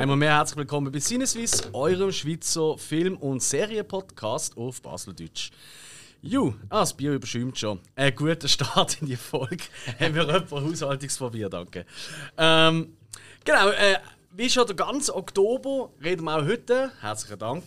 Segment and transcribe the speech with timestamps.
[0.00, 5.50] Einmal mehr herzlich willkommen bei Sinneswiss, eurem Schweizer Film- und Serienpodcast auf Baseldeutsch.
[6.22, 7.80] Ju, ah, das Bier überschäumt schon.
[7.96, 9.64] Ein guter Start in die Folge.
[9.98, 11.86] Haben wir jemand Haushaltungspapier, danke.
[12.36, 12.94] Ähm,
[13.42, 13.96] genau, äh,
[14.32, 17.64] wie schon der ganze Oktober reden wir auch heute, herzlichen Dank,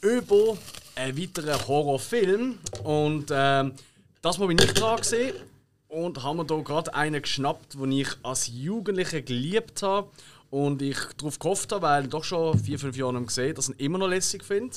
[0.00, 0.58] über
[0.96, 2.58] einen weiteren Horrorfilm.
[2.82, 3.74] Und ähm,
[4.20, 5.36] das habe ich nicht dran gesehen.
[5.86, 10.10] Und haben wir hier gerade einen geschnappt, den ich als Jugendlicher geliebt habe
[10.50, 13.78] und ich darauf gehofft habe, weil ich doch schon vier, fünf Jahre gesehen dass ich
[13.78, 14.76] ihn immer noch lässig finde.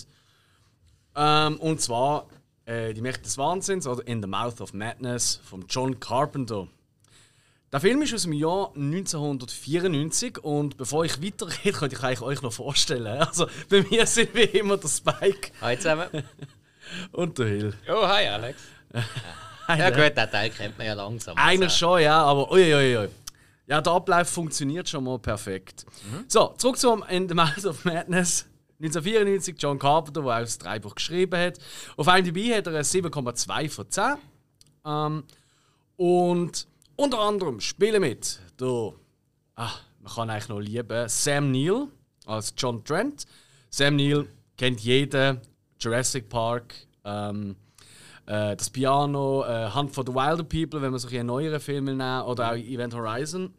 [1.15, 2.27] Ähm, und zwar
[2.65, 6.67] äh, Die Mächte des Wahnsinns oder In the Mouth of Madness von John Carpenter.
[7.71, 12.41] Der Film ist aus dem Jahr 1994 und bevor ich weiterrede, könnte ich eigentlich euch
[12.41, 13.05] noch vorstellen.
[13.07, 16.07] Also bei mir sind wie immer der Spike Hallo zusammen.
[17.11, 17.73] und der Hill.
[17.89, 18.61] Oh, hi Alex.
[19.67, 21.35] Ja gut, den Teil kennt man ja langsam.
[21.37, 22.97] Einer Also, schon, ja, aber uiuiui.
[22.97, 23.09] Ui, ui.
[23.65, 25.87] Ja, der Ablauf funktioniert schon mal perfekt.
[26.27, 28.45] So, zurück zum In the Mouth of Madness.
[28.79, 31.59] 1994, John Carpenter, der auch das Drehbuch geschrieben hat.
[31.95, 34.15] Auf IMDb hat er eine 7,2 von 10.
[34.85, 35.23] Ähm,
[35.95, 38.93] und unter anderem spielen mit der,
[39.55, 41.87] ah, man kann eigentlich noch lieben, Sam Neill
[42.25, 43.25] als John Trent.
[43.69, 45.41] Sam Neill kennt jeder,
[45.79, 47.55] Jurassic Park, ähm,
[48.25, 52.21] äh, das Piano, äh, Hunt for the Wilder People, wenn man solche neueren Filme nehmen
[52.23, 53.53] oder auch Event Horizon.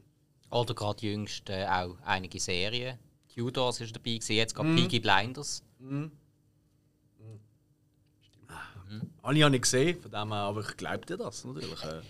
[0.50, 2.98] Oder gerade jüngst äh, auch einige Serien.
[3.36, 5.62] Tudors ist dabei gewesen, jetzt gerade Peaky Blinders.
[9.22, 11.82] Alle habe ich gesehen, von dem her, aber ich glaube dir das natürlich.
[11.82, 12.00] Äh.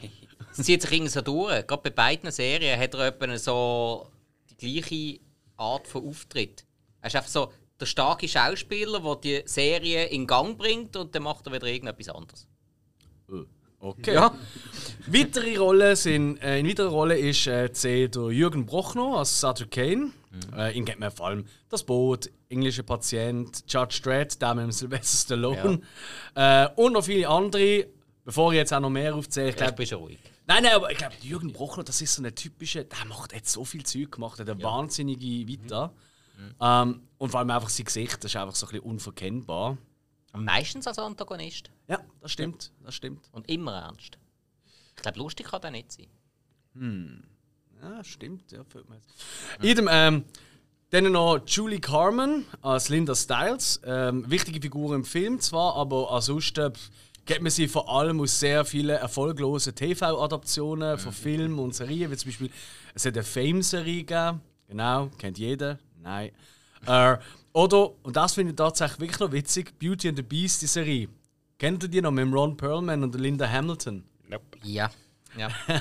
[0.53, 1.67] Es zieht sich irgendwie so durch.
[1.67, 4.09] Gerade bei beiden Serien hat er etwa so
[4.51, 5.21] die gleiche
[5.57, 6.65] Art von Auftritt.
[7.01, 11.23] Er ist einfach so der starke Schauspieler, der die Serie in Gang bringt und dann
[11.23, 12.47] macht er wieder irgendetwas anderes.
[13.79, 14.15] Okay.
[14.15, 14.35] Ja.
[15.07, 18.09] Weitere Rollen sind, äh, in weiterer Rolle ist äh, C.
[18.09, 20.11] der Jürgen Brochner als Sutter Kane.
[20.55, 24.73] Äh, ihn kennt man vor allem das Boot, englische Patient, Judge Dredd, der mit dem
[24.73, 25.81] Sylvester Stallone
[26.35, 27.87] äh, und noch viele andere.
[28.25, 30.19] Bevor ich jetzt auch noch mehr aufzähle, ich Ich glaube, bin schon ruhig.
[30.49, 33.53] Nein, nein, aber ich glaube, Jürgen Brochner, das ist so eine typische, der macht jetzt
[33.53, 35.93] so viel Zeug gemacht, der eine wahnsinnige Vita.
[36.61, 39.79] Ähm, und vor allem einfach sein Gesicht, das ist einfach so ein bisschen unverkennbar.
[40.33, 41.71] Meistens als Antagonist.
[41.89, 43.29] Ja, das stimmt, das stimmt.
[43.33, 44.19] Und immer ernst.
[44.97, 46.09] Ich glaube, lustig kann er nicht sein.
[47.83, 49.83] Ja, stimmt, ja, fällt mir jetzt.
[49.89, 50.25] Ähm,
[50.91, 53.81] dann noch Julie Carmen als Linda Stiles.
[53.85, 56.73] Ähm, wichtige Figur im Film zwar, aber ansonsten
[57.27, 62.17] kennt man sie vor allem aus sehr vielen erfolglosen TV-Adaptionen von Filmen und Serien, wie
[62.17, 62.51] zum Beispiel,
[62.95, 66.31] es hat eine Fame-Serie gegeben, genau, kennt jeder, nein.
[66.87, 67.17] Äh,
[67.53, 71.09] oder, und das finde ich tatsächlich wirklich noch witzig, Beauty and the Beast, die Serie.
[71.59, 74.05] Kennt ihr die noch mit dem Ron Perlman und Linda Hamilton?
[74.63, 74.91] Ja.
[75.37, 75.49] Ja.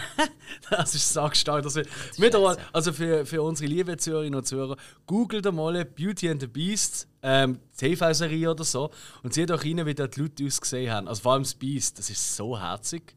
[0.70, 1.64] Das ist so stark.
[1.64, 1.86] Dass wir,
[2.18, 7.08] mittlerweile, also für, für unsere lieben Zuhörerinnen und Zuhörer, googelt mal Beauty and the Beast,
[7.22, 8.90] ähm, TV-Serie oder so,
[9.24, 11.08] und seht auch rein, wie die Leute ausgesehen haben.
[11.08, 13.16] Also vor allem das Beast, das ist so herzig.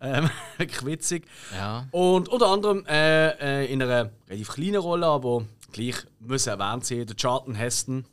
[0.00, 0.30] Ähm,
[0.84, 1.26] witzig.
[1.54, 1.86] Ja.
[1.90, 7.06] Und unter anderem äh, äh, in einer relativ kleinen Rolle, aber gleich muss erwähnt sein,
[7.06, 8.04] der Charlton Heston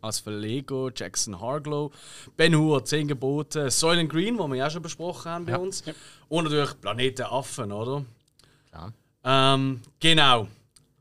[0.00, 1.92] als Verleger, Jackson Harglow,
[2.36, 5.82] Ben Hur, Zehn Gebote, Soylent Green, wo wir ja schon besprochen haben bei uns.
[6.28, 8.04] Und natürlich Planeten Affen, oder?
[8.70, 8.92] Klar.
[9.24, 10.48] Ähm, genau.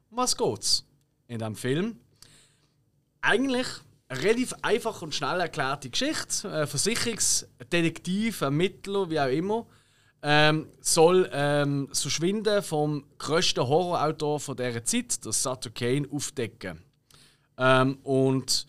[0.09, 0.85] Was geht's
[1.27, 1.99] in diesem Film?
[3.21, 3.67] Eigentlich
[4.07, 6.51] eine relativ einfach und schnell erklärte Geschichte.
[6.51, 9.65] Ein Versicherungsdetektiv, Ermittler, wie auch immer,
[10.21, 16.81] ähm, soll ähm, das Verschwinden vom grössten Horrorautor von dieser Zeit, der Sutter Kane, aufdecken.
[17.57, 18.65] Ähm, und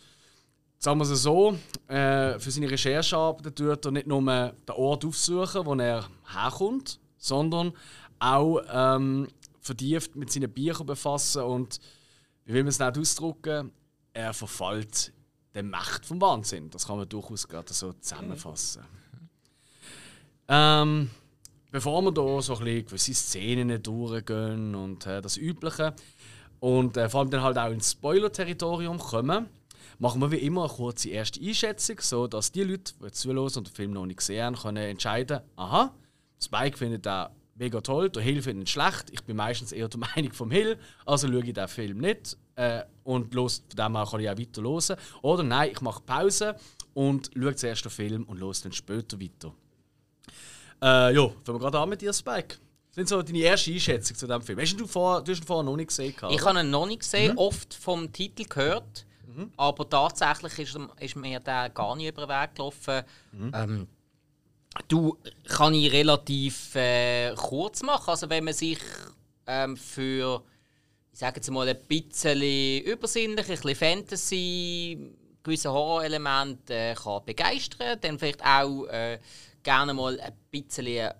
[0.78, 5.66] sagen wir es so, äh, für seine Recherchearbeit tut er nicht nur den Ort aufsuchen,
[5.66, 7.72] wo er herkommt, sondern
[8.18, 9.28] auch ähm,
[9.60, 11.80] vertieft mit seinen Büchern befassen und,
[12.44, 13.72] wie will man es nicht ausdrücken,
[14.12, 15.12] er verfällt
[15.54, 16.70] der Macht vom Wahnsinn.
[16.70, 18.82] Das kann man durchaus gerade so zusammenfassen.
[20.48, 21.10] Ähm,
[21.70, 25.94] bevor wir da so ein gewisse Szenen durchgehen und äh, das Übliche
[26.60, 29.48] und äh, vor allem dann halt auch ins Spoiler-Territorium kommen,
[29.98, 33.66] machen wir wie immer eine kurze erste Einschätzung, so dass die Leute, die zuhören und
[33.66, 35.94] den Film noch nicht gesehen haben, können entscheiden, aha,
[36.40, 40.00] Spike findet er mega toll, der Hill findet ihn schlecht, ich bin meistens eher der
[40.16, 44.06] Meinung vom Hill, also schaue ich den Film nicht äh, und los, von dem her
[44.10, 44.96] kann ich auch weiter hören.
[45.22, 46.56] Oder nein, ich mache Pause
[46.94, 49.54] und schaue zuerst den Film und los dann später weiter.
[50.82, 52.56] Äh, ja, fangen wir gerade an mit dir, Spike.
[52.90, 54.58] sind so deine erste Einschätzung zu diesem Film?
[54.58, 56.14] Hast du, vor, du hast ihn vorher noch nicht gesehen?
[56.18, 56.30] Oder?
[56.30, 57.38] Ich habe ihn noch nicht gesehen, mhm.
[57.38, 59.05] oft vom Titel gehört.
[59.26, 59.52] Mhm.
[59.56, 63.02] Aber tatsächlich ist, ist, mir der gar nicht über den Weg gelaufen.
[63.32, 63.52] Mhm.
[63.54, 63.88] Ähm,
[64.88, 68.10] du kann ich relativ äh, kurz machen.
[68.10, 68.78] Also wenn man sich
[69.46, 70.42] ähm, für
[71.12, 72.42] ich sage jetzt mal ein bisschen
[72.82, 79.18] übersinnlich, ein bisschen Fantasy, gewisse Horror-Elemente äh, kann begeistern, dann vielleicht auch äh,
[79.62, 81.10] gerne mal ein bisschen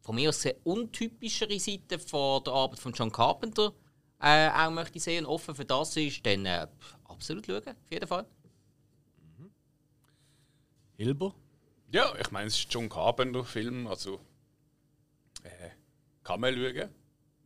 [0.00, 3.72] von mir aus eine untypischere Seite von der Arbeit von John Carpenter
[4.20, 6.66] äh, auch möchte ich sehen, offen für das ist, dann äh,
[7.04, 8.26] absolut schauen, auf jeden Fall.
[9.38, 9.50] Mhm.
[10.96, 11.34] Hilber?
[11.90, 14.20] Ja, ich meine, es ist John Carpenter-Film, also
[15.42, 15.70] äh,
[16.22, 16.90] kann man schauen,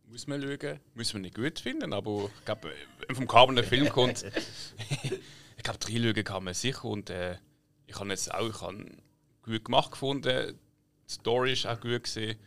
[0.05, 2.73] muss man schauen, muss man nicht gut finden, aber ich glaube,
[3.07, 4.23] wenn vom Carpenter-Film kommt,
[5.57, 7.37] ich glaube, reinschauen kann man sicher und äh,
[7.85, 8.85] ich habe es auch ich habe
[9.43, 10.59] gut gemacht gefunden,
[11.07, 12.37] die Story ist auch gut gesehen,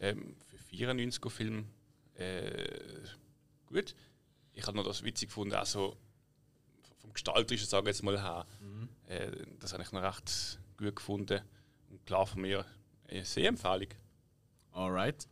[0.00, 1.66] ähm, für 94er Film
[2.14, 2.64] äh,
[3.66, 3.94] gut.
[4.52, 5.96] Ich habe noch das witzig gefunden, also
[6.98, 8.88] vom gestalterischen, sage ich jetzt mal her, mhm.
[9.06, 9.30] äh,
[9.60, 11.40] das habe ich noch recht gut gefunden.
[11.90, 12.64] Und klar von mir
[13.08, 13.88] eine sehr Empfehlung.
[14.72, 15.28] Alright.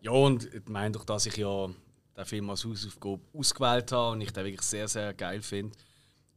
[0.00, 1.68] Ja, und ich meine doch, dass ich ja
[2.16, 5.76] den Film als Hausaufgabe ausgewählt habe und ich den wirklich sehr, sehr geil finde.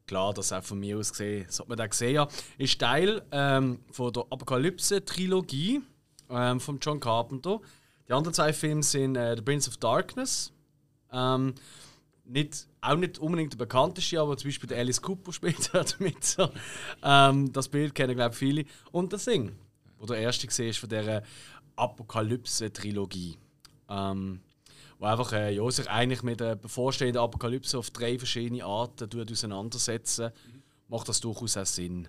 [0.07, 2.15] Klar, das auch von mir aus gesehen, das hat man da gesehen.
[2.15, 5.81] Ja, ist Teil ähm, von der Apokalypse-Trilogie
[6.29, 7.61] ähm, von John Carpenter.
[8.07, 10.51] Die anderen zwei Filme sind äh, The Prince of Darkness.
[11.11, 11.53] Ähm,
[12.25, 16.23] nicht, auch nicht unbedingt der bekannteste, aber zum Beispiel der Alice Cooper spielt dort mit.
[16.23, 16.49] So.
[17.03, 18.65] Ähm, das Bild kennen, glaube ich, viele.
[18.91, 19.51] Und der Sing,
[19.97, 21.23] wo der erste war von dieser
[21.75, 23.37] Apokalypse-Trilogie.
[23.89, 24.41] Ähm,
[24.99, 30.25] wo einfach äh, ja, sich eigentlich mit der bevorstehenden Apokalypse auf drei verschiedene Arten auseinandersetzen.
[30.25, 30.61] Mhm.
[30.89, 32.07] Macht das durchaus auch Sinn.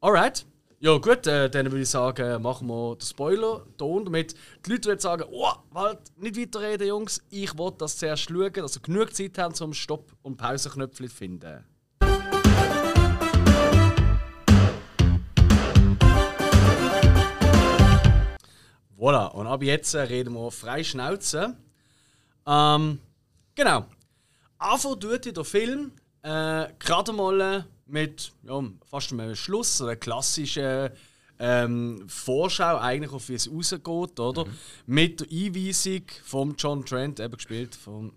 [0.00, 0.44] Alright.
[0.84, 4.34] Ja gut, äh, dann würde ich sagen, machen wir den Spoiler-Ton, damit
[4.66, 8.76] die Leute jetzt sagen, oh, halt, nicht weiterreden, Jungs, ich wollte das zuerst schauen, dass
[8.76, 11.64] ihr genug Zeit haben, um Stopp- und Pausenknöpfe zu finden.
[18.98, 21.56] Voilà, und ab jetzt äh, reden wir frei Schnauze.
[22.46, 22.98] Ähm,
[23.54, 23.86] genau.
[24.58, 30.90] Anfang tut der Film äh, gerade mal mit ja, fast einem Schluss, einer klassischen
[31.38, 34.44] ähm, Vorschau eigentlich auf wie es rausgeht, oder?
[34.44, 34.52] Mhm.
[34.86, 38.12] Mit der Einweisung von John Trent, eben gespielt von,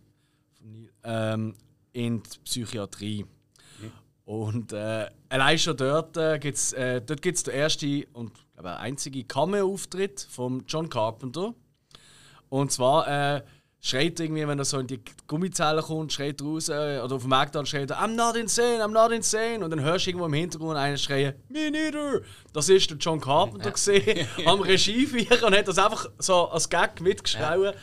[0.54, 1.56] von Neil, ähm,
[1.94, 3.24] in die Psychiatrie.
[3.24, 3.92] Mhm.
[4.26, 8.78] Und äh, allein schon dort äh, gibt es äh, dort gibt's den ersten und glaube,
[8.78, 11.54] einzige Cameo-Auftritt von John Carpenter.
[12.50, 13.44] Und zwar äh,
[13.88, 17.32] schreit irgendwie, wenn er so in die Gummizelle kommt, schreit raus, äh, oder auf dem
[17.32, 19.64] Weg dann schreit er, I'm not insane, I'm not insane.
[19.64, 22.22] Und dann hörst du irgendwo im Hintergrund einen schreien, Me neither.
[22.52, 27.00] Das ist der John Carpenter gesehen am Regiefeier und hat das einfach so als Gag
[27.00, 27.74] mitgeschrieben.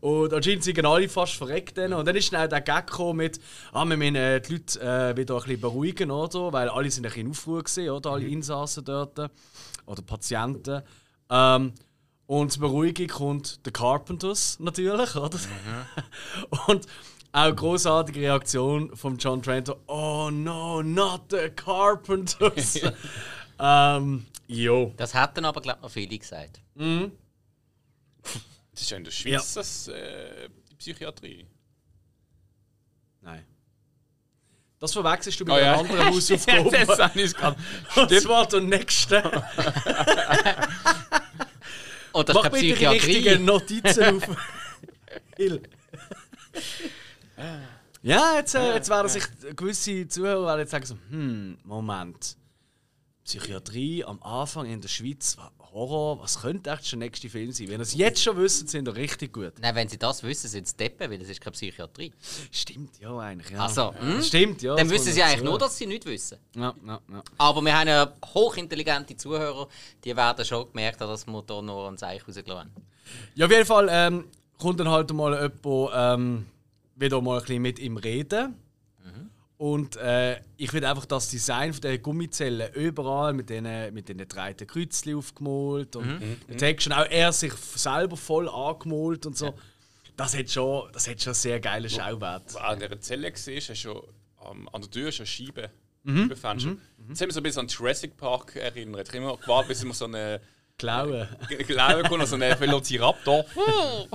[0.00, 1.78] Und anscheinend sind alle fast verreckt.
[1.78, 1.94] Dann.
[1.94, 3.40] Und dann ist dann der Gag gekommen mit,
[3.72, 6.52] ah, wir müssen äh, die Leute äh, wieder ein bisschen beruhigen, oder?
[6.52, 8.10] Weil alle sind ein bisschen in Aufruhr gewesen, oder?
[8.10, 8.32] Alle mhm.
[8.32, 9.18] Insassen dort.
[9.86, 10.82] Oder Patienten.
[11.30, 11.72] Ähm,
[12.26, 15.38] und zur Beruhigung kommt The Carpenters natürlich, oder?
[15.38, 16.62] Mhm.
[16.66, 16.86] Und
[17.32, 19.76] auch großartige Reaktion von John Trento.
[19.86, 22.80] Oh no, not the Carpenters.
[23.58, 24.94] ähm, jo.
[24.96, 26.60] Das hätten aber glaube ich noch viele gesagt.
[26.74, 27.12] Mhm.
[28.72, 29.60] Das ist ja in der Schweiz ja.
[29.60, 31.46] das, äh, die Psychiatrie.
[33.20, 33.44] Nein.
[34.78, 35.78] Das verwechselst du mit oh, ja.
[35.78, 36.70] einem anderen Hausaufgaben.
[36.70, 39.44] das, das, das war der nächste.
[42.14, 44.36] Oder Mach bitte die richtigen Notizen auf.
[48.02, 49.24] ja, jetzt, äh, jetzt werden sich
[49.56, 52.36] gewisse Zuhörer jetzt sagen so, hm, Moment.
[53.24, 55.36] Psychiatrie am Anfang in der Schweiz,
[55.74, 57.66] Horror, was könnte echt der nächste Film sein?
[57.66, 59.54] Wenn ihr es jetzt schon wissen, sind sie richtig gut.
[59.60, 62.12] Nein, wenn sie das wissen, sind sie Deppen, weil es ist keine Psychiatrie.
[62.52, 63.50] Stimmt, ja, eigentlich.
[63.50, 63.64] Ja.
[63.64, 64.22] Also, hm?
[64.22, 64.76] Stimmt, ja.
[64.76, 66.38] Dann wissen sie eigentlich nur, dass sie nicht wissen.
[66.54, 67.22] Ja, ja, ja.
[67.38, 69.66] Aber wir haben ja hochintelligente Zuhörer,
[70.04, 72.86] die werden schon gemerkt haben, dass wir hier noch ein Zeichen rausgelassen haben.
[73.34, 76.46] Ja, auf jeden Fall ähm, kommt dann halt mal jemand ähm,
[76.94, 78.54] wieder mal ein bisschen mit ihm reden.
[79.56, 84.26] Und äh, ich finde einfach das Design von der Gummizellen überall mit diesen mit den
[84.28, 86.40] dreiten Kreuzchen aufgemalt und mhm.
[86.48, 89.46] der Text auch er sich selber voll angemalt und so.
[89.46, 89.54] Ja.
[90.16, 92.54] Das hat schon, das hat schon sehr geile Schauwert.
[92.54, 94.00] Wo an der Zelle gesehen hast, schon
[94.38, 95.70] um, an der Tür eine Scheibe.
[96.02, 96.36] Mhm.
[96.36, 96.70] Fenster.
[96.70, 96.80] Mhm.
[97.08, 99.08] Jetzt haben wir so ein bisschen an Jurassic Park erinnert.
[99.08, 100.40] Ich habe immer gewartet, bis immer so eine
[100.78, 101.28] Klaue.
[101.66, 103.44] Klaue kommt, so eine Velociraptor.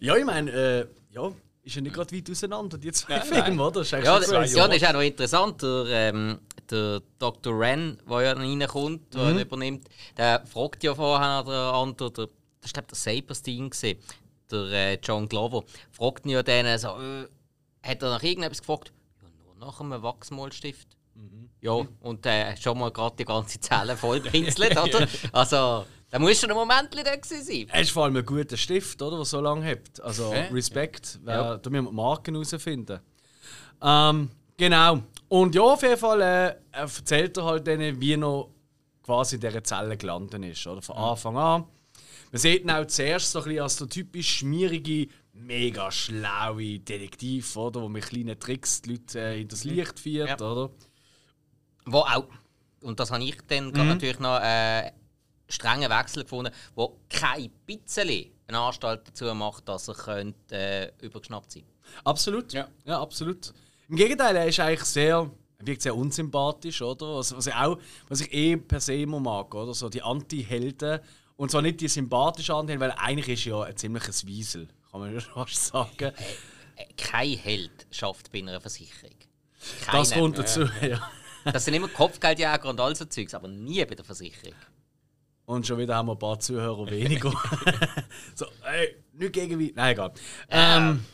[0.00, 3.80] ja, ich meine, äh, ja, ist ja nicht gerade weit auseinander, die zwei Filme, oder?
[3.80, 5.62] Das ja, das, das, ja, das ist auch noch interessant.
[5.62, 6.38] Der, ähm,
[6.70, 7.58] der Dr.
[7.58, 9.38] Ren, der ja reinkommt, der mhm.
[9.38, 12.28] übernimmt, der fragt ja vorher der andere, der
[12.60, 13.98] das war der Saberstein, gewesen,
[14.50, 17.26] der äh, John Glover, fragt ihn ja dann so, äh,
[17.82, 18.92] hat er nach irgendetwas gefragt?
[19.22, 20.88] Ja, nur nach einem Wachsmalstift.
[21.60, 25.06] Ja, und äh, schon mal gerade die ganze Zelle voll pinselt, oder?
[25.32, 27.66] Also, da muss schon ein Moment da sein.
[27.72, 30.00] Es ist vor allem ein guter Stift, oder, der so lange hebt.
[30.02, 30.46] Also Ja.
[30.48, 31.20] Respekt.
[31.26, 31.56] Ja.
[31.56, 33.00] Da müssen wir Marken herausfinden.
[33.82, 35.02] Ähm, genau.
[35.28, 38.50] Und ja, auf jeden Fall äh, er erzählt er halt denen, wie er noch
[39.02, 40.66] quasi in dieser Zelle gelandet ist.
[40.66, 40.82] Oder?
[40.82, 41.64] Von Anfang an.
[42.32, 47.56] Man sieht ihn auch zuerst so ein bisschen als der typisch schmierige, mega schlaue Detektiv,
[47.56, 47.82] oder?
[47.82, 50.50] Wo mit kleinen Tricks die Leute äh, in das Licht führt, Ja.
[50.50, 50.70] oder?
[51.86, 52.26] Wo auch,
[52.82, 54.92] und das habe ich dann gerade natürlich noch äh,
[55.48, 61.52] strengen Wechsel gefunden, wo kein bisschen eine Anstalt dazu macht, dass er könnte, äh, übergeschnappt
[61.52, 61.64] sein
[62.04, 62.52] Absolut.
[62.52, 62.68] Ja.
[62.84, 63.52] ja, absolut.
[63.88, 67.16] Im Gegenteil, er ist eigentlich sehr, er wirkt sehr unsympathisch, oder?
[67.16, 69.74] Was, was, ich auch, was ich eh per se immer mag, oder?
[69.74, 71.00] So die Anti-Helden.
[71.36, 75.00] Und zwar nicht die sympathischen Anti-Helden, weil eigentlich ist er ja ein ziemliches Wiesel, kann
[75.00, 76.12] man ja fast sagen.
[76.76, 79.16] Äh, kein Held schafft bei einer Versicherung.
[79.90, 80.22] Das Keiner.
[80.22, 81.10] kommt dazu, ja.
[81.44, 84.54] Das sind immer Kopfgeldjäger und all so Zeugs, aber nie bei der Versicherung.
[85.46, 87.32] Und schon wieder haben wir ein paar Zuhörer weniger.
[88.34, 89.72] so, ey, nicht gegen wie.
[89.74, 90.12] Nein, egal.
[90.48, 91.04] Ähm,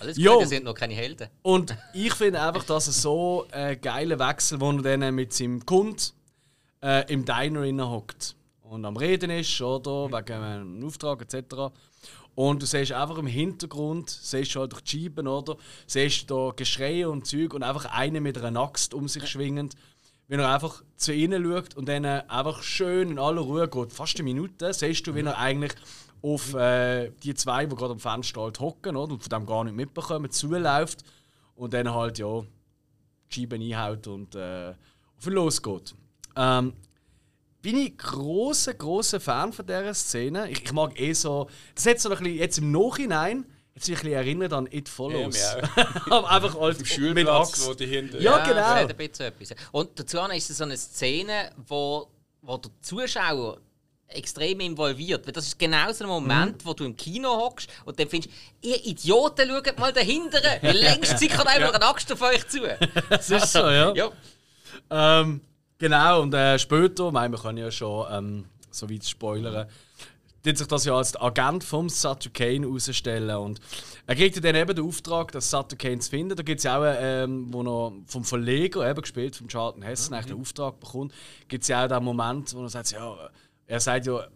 [0.00, 0.34] Alles Jo.
[0.34, 1.28] gut, das sind noch keine Helden.
[1.42, 5.64] Und ich finde einfach, dass es so ein geiler Wechsel, wo er dann mit seinem
[5.64, 6.12] Kund
[6.82, 10.12] äh, im Diner hockt und am Reden ist, oder?
[10.12, 11.72] Wegen einem Auftrag etc.
[12.34, 15.56] Und du siehst einfach im Hintergrund, siehst du halt durch die Scheiben, oder?
[15.86, 19.74] Siehst da Geschrei und Zeug und einfach einen mit einer Axt um sich schwingend.
[20.28, 24.16] Wenn er einfach zu ihnen schaut und dann einfach schön in aller Ruhe geht, fast
[24.16, 25.72] eine Minute, siehst du, wie er eigentlich
[26.22, 29.76] auf äh, die zwei, die gerade am Fenster halt hocken und von dem gar nicht
[29.76, 31.04] mitbekommen, zuläuft
[31.56, 32.42] und dann halt ja
[33.30, 34.74] die Scheiben einhaut und äh,
[35.18, 35.94] auf ihn losgeht.
[36.36, 36.74] Ähm,
[37.62, 40.50] bin ich großer, großer Fan von dieser Szene.
[40.50, 41.48] Ich, ich mag eh so.
[41.74, 44.88] Das hat so ein bisschen, jetzt im Nachhinein, jetzt mich ein bisschen erinnert an It
[44.88, 45.38] Follows.
[45.38, 47.66] Ja, Aber einfach als Im mit Schulplatz, Axt.
[47.66, 48.20] wo die hinten.
[48.20, 48.60] Ja, das genau.
[48.60, 49.50] hat ein bisschen etwas.
[49.72, 52.08] Und dazu ist es so eine Szene, wo,
[52.42, 53.58] wo der Zuschauer
[54.08, 55.26] extrem involviert.
[55.26, 58.34] Weil das ist genau so ein Moment, wo du im Kino hockst und dann findest,
[58.60, 60.40] ihr Idioten, schaut mal dahinter.
[60.62, 62.60] Längst sickert einfach eine Axt auf euch zu.
[63.08, 63.94] Das ist so, ja.
[63.94, 64.10] Ja.
[64.90, 65.40] Ähm,
[65.80, 69.66] genau, und äh, später, meine, wir können ja schon ähm, so weit spoilern,
[70.42, 73.36] wird sich das ja als Agent vom Sato Kane herausstellen.
[73.36, 73.60] Und
[74.06, 76.36] er kriegt dann eben den Auftrag, das Sato Kane zu finden.
[76.36, 80.14] Da gibt es ja auch, ähm, wo er vom Verleger, eben gespielt von Charlton Heston,
[80.14, 81.12] eigentlich den Auftrag bekommt,
[81.48, 83.16] gibt es ja auch den Moment, wo er sagt, ja,
[83.66, 84.26] er sagt ja,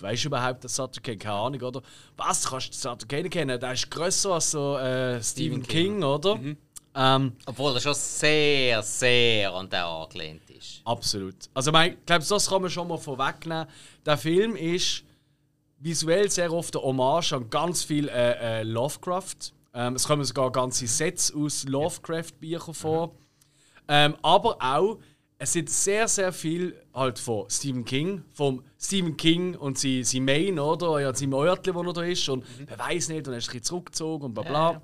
[0.00, 1.82] weißt du überhaupt, dass Sato Kane, keine Ahnung, oder?
[2.16, 3.58] Was, du kannst Sato Kane kennen?
[3.58, 6.38] Der ist grösser als so äh, Stephen King, oder?
[6.96, 10.80] Ähm, Obwohl er schon sehr, sehr an den angelehnt ist.
[10.84, 11.34] Absolut.
[11.52, 13.66] Also ich mein, ich glaube, das kann man schon mal vorwegnehmen.
[14.06, 15.02] Der Film ist
[15.78, 19.52] visuell sehr oft eine Hommage an ganz viel äh, äh, Lovecraft.
[19.74, 23.14] Ähm, es kommen sogar ganze Sets aus Lovecraft-Büchern vor.
[23.88, 24.98] Ähm, aber auch,
[25.36, 30.24] es sind sehr, sehr viel halt von Stephen King, vom Stephen King und sein, sein
[30.24, 31.00] Main, oder?
[31.00, 33.52] Ja, sein Örtchen, wo er da ist und man weiß nicht und er ist ein
[33.52, 34.72] bisschen zurückgezogen und bla bla.
[34.72, 34.82] Ja.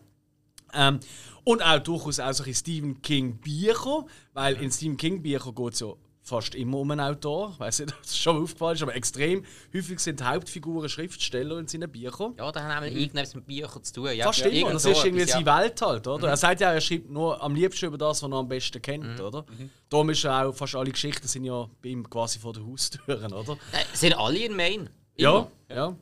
[0.75, 1.01] Ähm,
[1.45, 5.81] und auch durchaus auch solche Stephen King Bücher, weil in Stephen King Büchern geht es
[5.81, 7.51] ja fast immer um einen Autor.
[7.55, 11.59] Ich weiß nicht, ob das schon mal aufgefallen ist, aber extrem häufig sind Hauptfiguren Schriftsteller
[11.59, 12.35] in seinen Büchern.
[12.39, 14.15] Ja, da haben wir irgendetwas mit Büchern zu tun.
[14.15, 14.73] Ja, Fast ja, immer.
[14.73, 15.59] Das so ist irgendwie etwas, seine ja.
[15.59, 16.29] Welt halt, oder?
[16.29, 19.21] Er sagt ja, er schreibt nur am liebsten über das, was er am besten kennt,
[19.21, 19.45] oder?
[19.89, 23.55] Darum ist auch fast alle Geschichten sind ja bei ihm quasi vor den Haustüren, oder?
[23.73, 24.91] Äh, Sind alle in Main?
[25.17, 25.97] Ja, ja.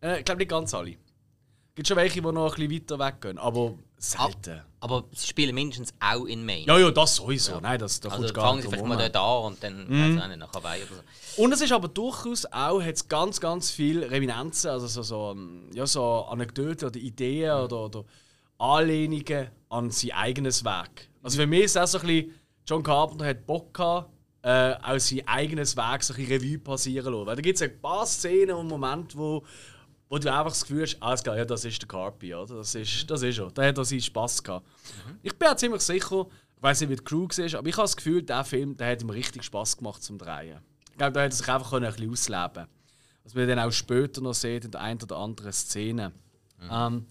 [0.00, 0.90] Äh, ich glaube nicht ganz alle.
[0.90, 3.74] Es gibt schon welche, die noch ein bisschen weiter weggehen, aber
[4.10, 4.62] selten.
[4.80, 6.64] Aber sie spielen mindestens auch in Main.
[6.66, 7.60] Ja, ja, das sowieso.
[7.60, 10.20] Nein, das, da also kommst du gar nicht vielleicht mal dort an und dann mhm.
[10.20, 11.42] auch nicht nach Hawaii oder so.
[11.42, 15.30] Und es ist aber durchaus auch, hat es ganz, ganz viele Reminenzen, also so, so,
[15.32, 18.04] ähm, ja, so Anekdoten oder Ideen oder, oder
[18.58, 21.08] Anlehnungen an sein eigenes Werk.
[21.22, 22.34] Also für mich ist es auch so ein bisschen,
[22.66, 24.10] John Carpenter hat Bock gehabt,
[24.42, 27.26] äh, auch sein eigenes Werk so ein Revue passieren lassen.
[27.26, 29.42] Weil da gibt es ein paar Szenen und Momente, wo,
[30.08, 32.56] wo du einfach das Gefühl hast, alles klar, ja, das ist der Carpi, oder?
[32.56, 33.50] Das ist, das ist er.
[33.50, 34.66] Da hat er seinen Spass gehabt.
[35.22, 37.84] Ich bin auch ziemlich sicher, ich weiß nicht, wie die Crew war, aber ich habe
[37.84, 40.60] das Gefühl, der Film der hat ihm richtig Spass gemacht zum Drehen.
[40.90, 42.68] Ich glaube, da hat er sich einfach ein bisschen ausleben
[43.24, 46.12] Was wir dann auch später noch sehen in der einen oder anderen Szene.
[46.70, 47.06] Ähm,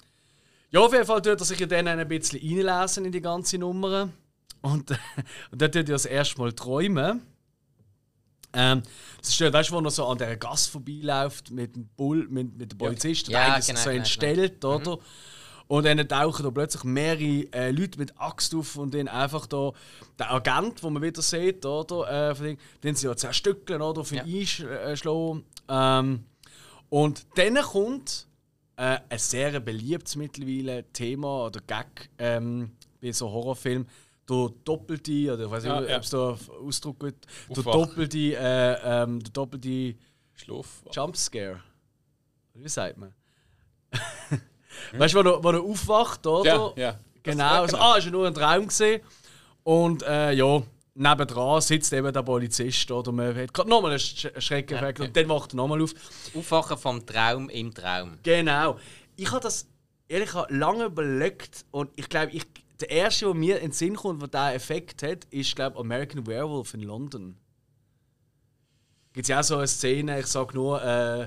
[0.72, 3.58] ja, auf jeden Fall tut er sich ja dann ein bisschen einlesen in die ganze
[3.58, 4.10] Nummer.
[4.62, 4.92] Und,
[5.52, 7.22] und dann tut er das erste Mal träumen.
[8.54, 8.84] Ähm,
[9.20, 12.28] das ist ja, weißt du, wo er so an der Gas vorbeiläuft mit dem Bull,
[12.30, 15.00] mit, mit dem Polizist, Ja, der eigentlich genau, so genau, entstellt, oder?
[15.68, 19.72] Und dann tauchen da plötzlich mehrere äh, Leute mit Axt auf und dann einfach da
[20.20, 22.32] der Agent, den man wieder sieht, oder?
[22.32, 24.80] Äh, den, den sie ja zerstückeln oder auf ihn Ja.
[24.90, 25.44] einschlagen.
[25.70, 26.26] Ähm,
[26.90, 28.28] Und dann kommt
[28.76, 33.88] äh, ein sehr beliebtes mittlerweile Thema oder Gag ähm, bei so Horrorfilmen.
[34.30, 35.98] Der doppelte, oder ich weiß nicht, Ja, ob ja.
[36.00, 39.96] es da einen Ausdruck gibt, der doppelte, äh, ähm, der doppelte
[40.34, 40.84] Schlaf.
[40.94, 41.60] Jumpscare.
[42.54, 43.14] Wie sagt man?
[44.94, 46.46] weißt du, wo er, wo er aufwacht, oder?
[46.46, 47.00] Ja, ja.
[47.22, 47.94] Genau, Das- so, ja, genau.
[47.94, 49.02] ah, ist ja nur ein Traum gesehen.
[49.64, 50.62] Und äh, ja,
[50.94, 55.30] nebendran sitzt eben der Polizist oder man hat gerade nochmal einen Sch Schreckeffekt und dann
[55.30, 55.94] wacht er nochmal auf.
[56.36, 58.18] Aufwachen vom Traum im Traum.
[58.24, 58.78] Genau.
[59.16, 59.68] Ich habe das
[60.10, 62.44] ehrlich gesagt lange überlegt und ich glaube, ich,
[62.84, 66.26] der erste, der mir in den Sinn kommt, der diesen Effekt hat, ist glaube American
[66.28, 67.38] Werewolf in London.
[69.14, 71.24] Gibt es ja auch so eine Szene, ich sage nur, äh,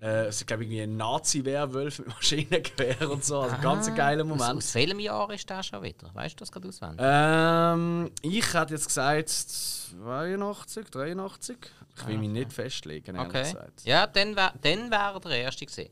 [0.00, 3.40] äh, es ist glaube irgendwie ein Nazi-Werwolf mit Maschinengewehr und so.
[3.40, 4.56] Also ganz ein geiler Aus, Moment.
[4.58, 6.10] aus welchem Jahr ist der schon wieder?
[6.14, 6.98] Weißt du das gerade auswendig?
[7.00, 11.56] Ähm, ich hätte jetzt gesagt 82, 83.
[11.96, 13.42] Ich will mich nicht festlegen, ehrlich Okay.
[13.52, 13.84] gesagt.
[13.84, 15.90] Ja, dann wäre dann wär er der Erste gewesen.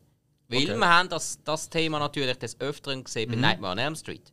[0.49, 0.77] Weil Okay.
[0.77, 4.33] wir haben das, das Thema natürlich des Öfteren gesehen bei Nightmare on Elm Street.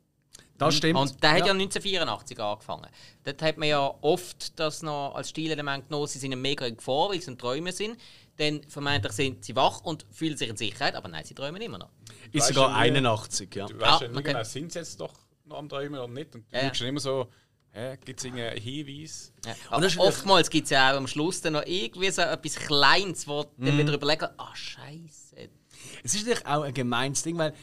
[0.58, 1.00] Das stimmt.
[1.00, 2.88] Und der hat ja 1984 angefangen.
[3.24, 6.78] Dort hat man ja oft das noch als Stilelement genommen, sie sind in mega in
[6.78, 7.98] Gefahr, weil sie in Träumen sind.
[8.38, 11.78] Dann vermeintlich sind sie wach und fühlen sich in Sicherheit, aber nein, sie träumen immer
[11.80, 11.90] noch.
[12.32, 13.66] ist sogar ja nie- 81, ja.
[13.66, 14.24] Du Ah, weißt ja nie okay.
[14.34, 15.14] genau, sind sie jetzt doch
[15.46, 16.36] noch am Träumen oder nicht?
[16.36, 16.70] Und du Ja, ja.
[16.70, 17.30] dann immer so,
[17.72, 19.34] hä, gibt es irgendeinen Hinweis?
[19.46, 19.56] Ja.
[19.72, 23.44] Aber oftmals gibt es ja auch am Schluss dann noch irgendwie so etwas Kleines, wo
[23.58, 23.66] Mhm.
[23.66, 25.50] dann wieder überlegen, ah Scheiße.
[26.04, 27.54] Es ist natürlich auch ein gemeines Ding, weil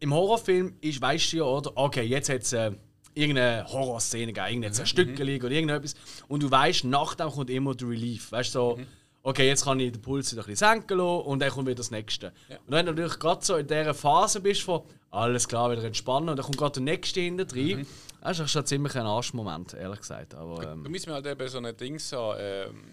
[0.00, 1.72] im Horrorfilm ist, weißt du ja, oder?
[1.74, 2.72] Okay, jetzt hat es äh,
[3.14, 5.94] irgendeine Horrorszene gegeben, irgendein Zerstückeling oder irgendetwas.
[6.28, 8.30] Und du weißt, nach dem kommt immer der Relief.
[8.32, 8.78] Weißt du, so,
[9.22, 11.76] okay, jetzt kann ich den Puls wieder ein bisschen senken lassen und dann kommt wieder
[11.76, 12.28] das nächste.
[12.48, 16.28] Und wenn du natürlich gerade so in dieser Phase bist, von alles klar, wieder entspannen
[16.28, 17.86] und dann kommt gerade der nächste hinten rein,
[18.20, 20.34] das ist schon ziemlich ein Arschmoment, ehrlich gesagt.
[20.34, 22.84] Aber, Da ähm, müssen wir halt eben so ein Ding haben, ähm,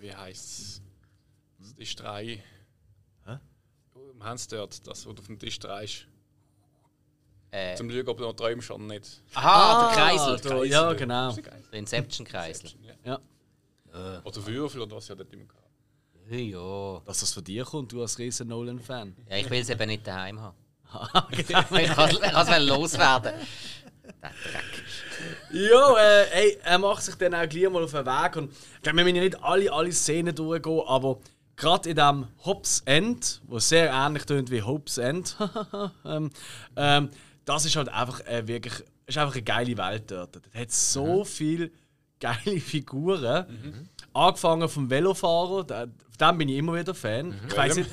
[0.00, 0.82] wie heisst es?
[1.58, 2.42] Das ist drei.
[3.26, 3.38] Hä?
[4.34, 6.06] Es dort, das, wo du auf dem Tisch drehst.
[7.52, 9.22] Äh, Zum Schauen, ob du noch träumst oder nicht.
[9.34, 10.50] aha, der Kreisel.
[10.50, 11.32] da, ja, genau.
[11.34, 12.70] Der Inception-Kreisel.
[13.04, 13.18] Ja.
[13.92, 14.20] Ja.
[14.22, 15.60] Oder Würfel oder was ja dort immer gehabt.
[16.30, 17.00] Ja.
[17.04, 19.16] Dass das von dir kommt, du als riesen Nolan-Fan.
[19.28, 20.56] ja, ich will es eben nicht daheim haben.
[21.38, 23.32] Ich kann es loswerden.
[24.22, 24.84] Der Dreck.
[25.52, 28.36] Ja, äh, ey, er macht sich dann auch gleich mal auf den Weg.
[28.36, 31.18] Und ich glaube, wir müssen ja nicht alle, alle Szenen durchgehen, aber
[31.56, 35.36] gerade in diesem Hobbs End, wo sehr ähnlich tönt wie Hobbs End,
[36.04, 36.30] ähm,
[36.76, 37.10] ähm,
[37.50, 38.74] das ist halt einfach äh, wirklich
[39.06, 40.40] ist einfach eine geile Welt dort.
[40.52, 41.70] Es hat so viele
[42.20, 43.88] geile Figuren.
[44.12, 47.34] Angefangen vom Velofahrer, da- von dem bin ich immer wieder Fan.
[47.48, 47.90] Ich weiß nicht.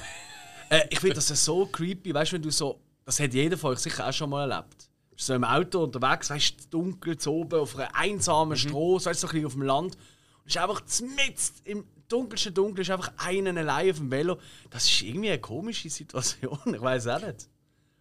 [0.70, 2.80] Äh, ich finde das so creepy, weißt du, wenn du so.
[3.06, 4.90] Das hat jeder von euch sicher auch schon mal erlebt.
[5.10, 9.10] Du bist so im Auto unterwegs, weißt du, dunkel zu oben auf einer einsamen Straße,
[9.10, 9.96] weißt du, so ein bisschen auf dem Land.
[9.96, 14.38] Und ist einfach mitten im dunkelsten Dunkel, ist einfach einer allein auf dem Velo.
[14.70, 17.48] Das ist irgendwie eine komische Situation, ich weiß auch nicht.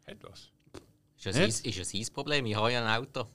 [0.07, 0.49] Hat was.
[1.31, 2.47] Ist ja, sein, ist ja sein Problem.
[2.47, 3.27] Ich habe ja ein Auto.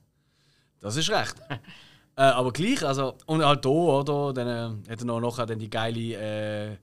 [0.79, 1.35] Das ist recht.
[2.15, 4.33] äh, aber gleich, also, und halt hier, oder?
[4.33, 6.77] Dann äh, hat er noch nachher dann die geile äh,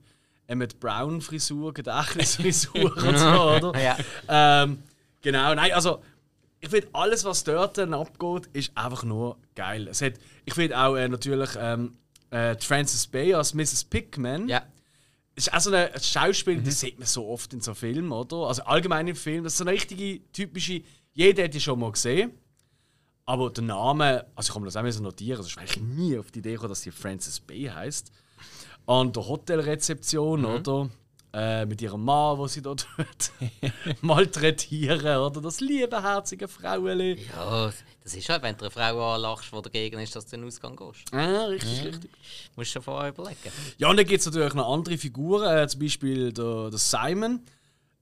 [0.47, 3.79] Emmett Brown Frisur, Gedächtnisfrisur und so, oder?
[3.79, 3.97] Ja.
[4.27, 4.83] Ähm,
[5.21, 6.01] genau, nein, also
[6.59, 9.87] ich finde, alles, was dort dann abgeht, ist einfach nur geil.
[9.87, 10.13] Es hat,
[10.45, 11.97] ich finde auch äh, natürlich ähm,
[12.31, 13.85] äh, Frances Bay als Mrs.
[13.85, 14.47] Pickman.
[14.47, 14.63] Ja.
[15.35, 18.47] ist auch so ein Schauspiel, das sieht man so oft in so Filmen, oder?
[18.47, 20.81] Also allgemein im Film, das ist so eine richtige, typische,
[21.13, 22.31] jeder hat die schon mal gesehen.
[23.25, 26.17] Aber der Name, also ich kann mir das auch so notieren, das ist eigentlich nie
[26.17, 28.11] auf die Idee gekommen, dass die Frances Bay heißt.
[28.87, 30.89] An der Hotelrezeption, oder?
[31.31, 32.87] Äh, mit ihrem Mann, wo sie dort
[34.01, 35.41] malträtieren, oder?
[35.41, 37.23] Das liebe, herzige Frauenli.
[37.35, 37.71] Ja,
[38.03, 40.47] das ist halt, wenn du eine Frau anlachst, die dagegen ist, dass du in den
[40.47, 41.13] Ausgang gehst.
[41.13, 42.09] Ah, richtig, richtig.
[42.55, 43.37] Musst du schon vorher überlegen.
[43.77, 47.43] Ja, und dann gibt es natürlich noch andere Figuren, äh, zum Beispiel der, der Simon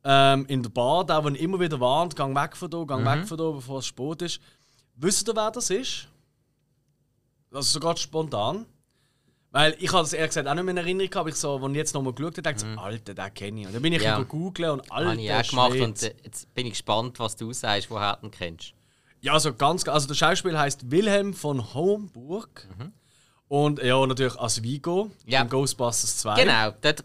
[0.03, 3.27] ähm, in der Bar, der, der immer wieder warnt, gang weg von da, gang weg
[3.27, 4.39] von da, bevor es spät ist.
[4.95, 6.07] Wisst ihr, wer das ist?
[7.51, 8.65] Also sogar spontan.
[9.51, 11.55] Weil ich habe das ehrlich gesagt auch nicht mehr in Erinnerung gehabt, aber ich so,
[11.57, 13.67] als ich jetzt nochmal geschaut habe, dachte ich so, Alter, den kenne ich.
[13.67, 14.21] Und dann bin ich Ja.
[14.21, 15.85] googeln und Alter, Habe ich auch gemacht Schwede.
[15.85, 18.73] und äh, jetzt bin ich gespannt, was du sagst, woher du ihn kennst.
[19.21, 22.67] Ja, also ganz, also der Schauspieler heißt Wilhelm von Homburg.
[23.47, 25.41] Und ja, natürlich als Vigo Ja.
[25.41, 26.43] in Ghostbusters 2.
[26.43, 27.03] Genau, dort,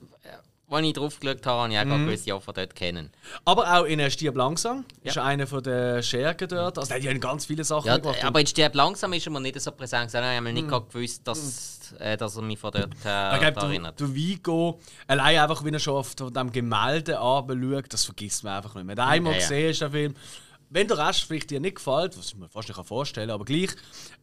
[0.73, 2.07] als ich drauf geschaut habe, habe ich auch mhm.
[2.07, 3.11] gewusst, ja, von dort kennen.
[3.45, 5.25] Aber auch in Stirb langsam ist Ja.
[5.25, 6.79] einer von den Schergen dort.
[6.79, 8.25] Also ja in ganz viele Sachen Ja, gemacht.
[8.25, 10.09] aber in Stirb langsam ist er mir nicht so präsent.
[10.13, 13.57] Ich habe nicht gerade gewusst, dass, äh, dass er mich von dort äh, ich der,
[13.63, 14.01] erinnert.
[14.01, 18.57] der Vigo, allein einfach, wie er schon auf von dem Gemälde anschaut, das vergisst man
[18.57, 18.97] einfach nicht mehr.
[18.97, 20.15] Wenn du einmal Ja, gesehen hast, den Film,
[20.71, 23.45] wenn der Rest vielleicht dir nicht gefällt, was ich mir fast nicht vorstellen kann, aber
[23.45, 23.71] gleich,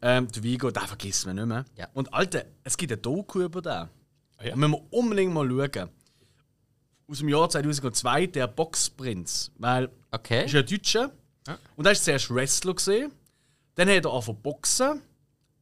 [0.01, 1.63] ähm, der Vigo, den vergisst man nicht mehr.
[1.77, 1.87] Ja.
[1.93, 3.71] Und Alter, es gibt ein Doku über den.
[4.41, 4.49] ja?
[4.49, 5.89] Da müssen wir unbedingt mal schauen.
[7.09, 9.51] Aus dem Jahr 2002, der Boxprinz.
[9.57, 10.45] Weil Okay.
[10.45, 11.11] ist ein Deutscher.
[11.75, 12.73] Und er war zuerst Wrestler.
[12.73, 13.11] Gewesen.
[13.75, 15.01] Dann hat er angefangen boxen.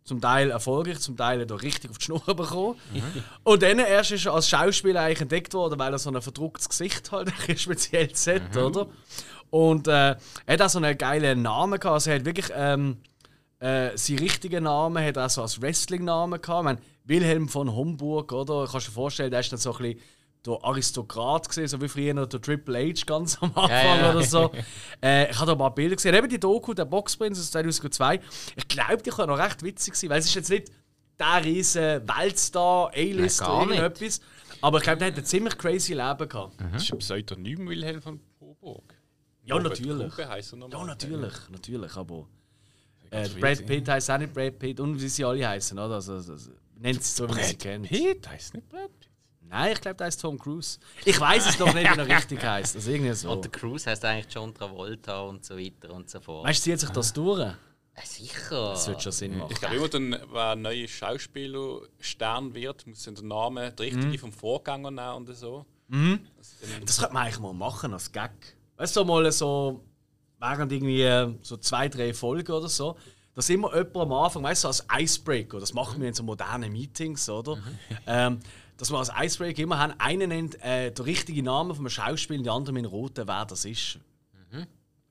[0.04, 2.76] Zum Teil erfolgreich, zum Teil hat er richtig auf die Schnur bekommen.
[3.44, 6.70] Und dann erst ist er als Schauspieler eigentlich entdeckt worden, weil er so ein verdrucktes
[6.70, 8.88] Gesicht hat, ein speziell hat, oder?
[9.50, 11.94] Und äh, er hat auch so einen geilen Namen gehabt.
[11.94, 12.98] Also er hat wirklich ähm,
[13.60, 16.60] äh, seinen richtigen Namen hat er auch so als Wrestling-Namen gehabt.
[16.60, 18.68] Ich meine, Wilhelm von Homburg, oder?
[18.72, 20.00] Kannst du dir vorstellen, der ist dann so ein bisschen
[20.46, 24.12] der Aristokrat gesehen, so wie früher noch der Triple H ganz am Anfang Ja, ja.
[24.12, 24.52] oder so.
[25.04, 26.16] äh, ich habe da mal Bilder gesehen.
[26.16, 28.20] Eben die Doku, der Boxprinz aus 2002.
[28.56, 30.72] Ich glaube, die kann noch recht witzig sein, weil es ist jetzt nicht
[31.20, 34.22] der riesen Weltstar, A-List oder irgendetwas.
[34.62, 36.56] Aber ich glaube, der hat ein ziemlich crazy Leben gehabt.
[36.72, 38.94] Das ist ein Pseudonym Wilhelm von Coburg.
[39.44, 40.18] Ja, Robert natürlich.
[40.18, 42.28] Ja, natürlich, natürlich, aber.
[43.10, 45.96] Äh, Brad Pitt heisst auch nicht Brad Pitt und wie sie alle heißen, oder?
[45.96, 47.88] Also, also, also, nennt sie so, wie man sie Brad kennt.
[47.88, 49.07] Pitt heisst nicht Brad Pitt.
[49.50, 50.80] Nein, ich glaube, der heißt Tom Cruise.
[51.06, 52.76] Ich weiß es noch nicht, wie er richtig heißt.
[52.76, 53.32] Also irgendwie so.
[53.32, 56.48] Und der Cruise heißt eigentlich John Travolta und so weiter und so fort.
[56.48, 57.40] Weißt du, zieht sich das durch?
[57.40, 57.56] Ja,
[58.06, 58.70] sicher.
[58.70, 59.52] Das wird schon Sinn machen.
[59.52, 63.86] Ich glaube immer, dann, wenn ein neuer Schauspieler Stern wird, muss dann der Name der
[63.86, 64.18] richtige Mhm.
[64.20, 65.66] vom Vorgänger nehmen und so.
[66.36, 66.60] Das
[67.00, 68.32] könnte man eigentlich mal machen als Gag.
[68.76, 69.84] Weißt du, mal so
[70.40, 72.96] während irgendwie äh, so zwei, drei Folgen oder so,
[73.34, 76.22] dass immer jemand am Anfang, weißt du, so als Icebreaker, das machen wir in so
[76.24, 77.58] modernen Meetings, oder?
[78.06, 78.40] Ähm,
[78.78, 82.44] dass wir als Icebreaker immer haben, einen nennt äh, den richtigen Namen vom Schauspieler und
[82.44, 84.00] die anderen mit roten, wer das ist.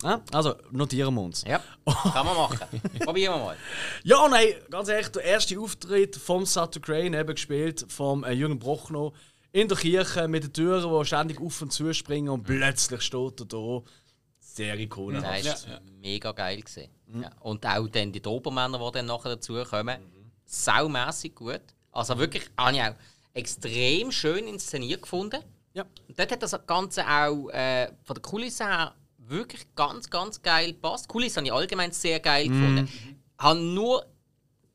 [0.02, 1.42] Ja, also notieren wir uns.
[1.44, 2.58] Ja, kann man machen.
[3.00, 3.56] Probieren wir mal.
[4.04, 8.58] Ja, nein, ganz ehrlich, der erste Auftritt vom Sutter Crane, eben gespielt vom äh, Jürgen
[8.58, 9.14] Brochnow,
[9.52, 13.40] in der Kirche mit den Türen, die ständig auf und zu springen und plötzlich steht
[13.40, 13.82] er da.
[14.38, 15.22] Sehr ikonisch.
[15.22, 16.60] Das war mega geil.
[16.60, 16.90] Gewesen.
[17.22, 17.30] Ja.
[17.40, 19.98] Und auch dann die Dobermänner, die dann nachher dazukommen,
[20.44, 21.62] saumässig gut.
[21.90, 22.94] Also wirklich, habe ich auch
[23.36, 25.42] extrem schön inszeniert gefunden.
[25.74, 25.84] Ja.
[26.08, 30.72] Und dort hat das Ganze auch äh, von der Kulisse her wirklich ganz, ganz geil
[30.72, 31.08] gepasst.
[31.08, 32.88] Kulisse habe ich allgemein sehr geil gefunden.
[33.38, 34.06] Habe nur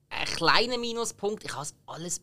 [0.09, 1.43] einen kleinen Minuspunkt.
[1.43, 2.21] Ich habe es alles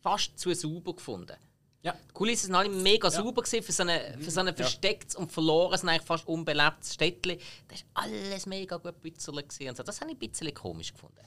[0.00, 1.36] fast zu sauber gefunden.
[1.82, 1.92] Ja.
[1.92, 5.32] Die Kulissen sind alle mega sauber gewesen für so ein für so ein verstecktes und
[5.32, 7.38] verlorenes, eigentlich fast unbelebtes Städtchen.
[7.68, 9.32] Das war alles mega gut so.
[9.32, 9.58] Das
[10.00, 11.20] habe ich ein bisschen komisch gefunden.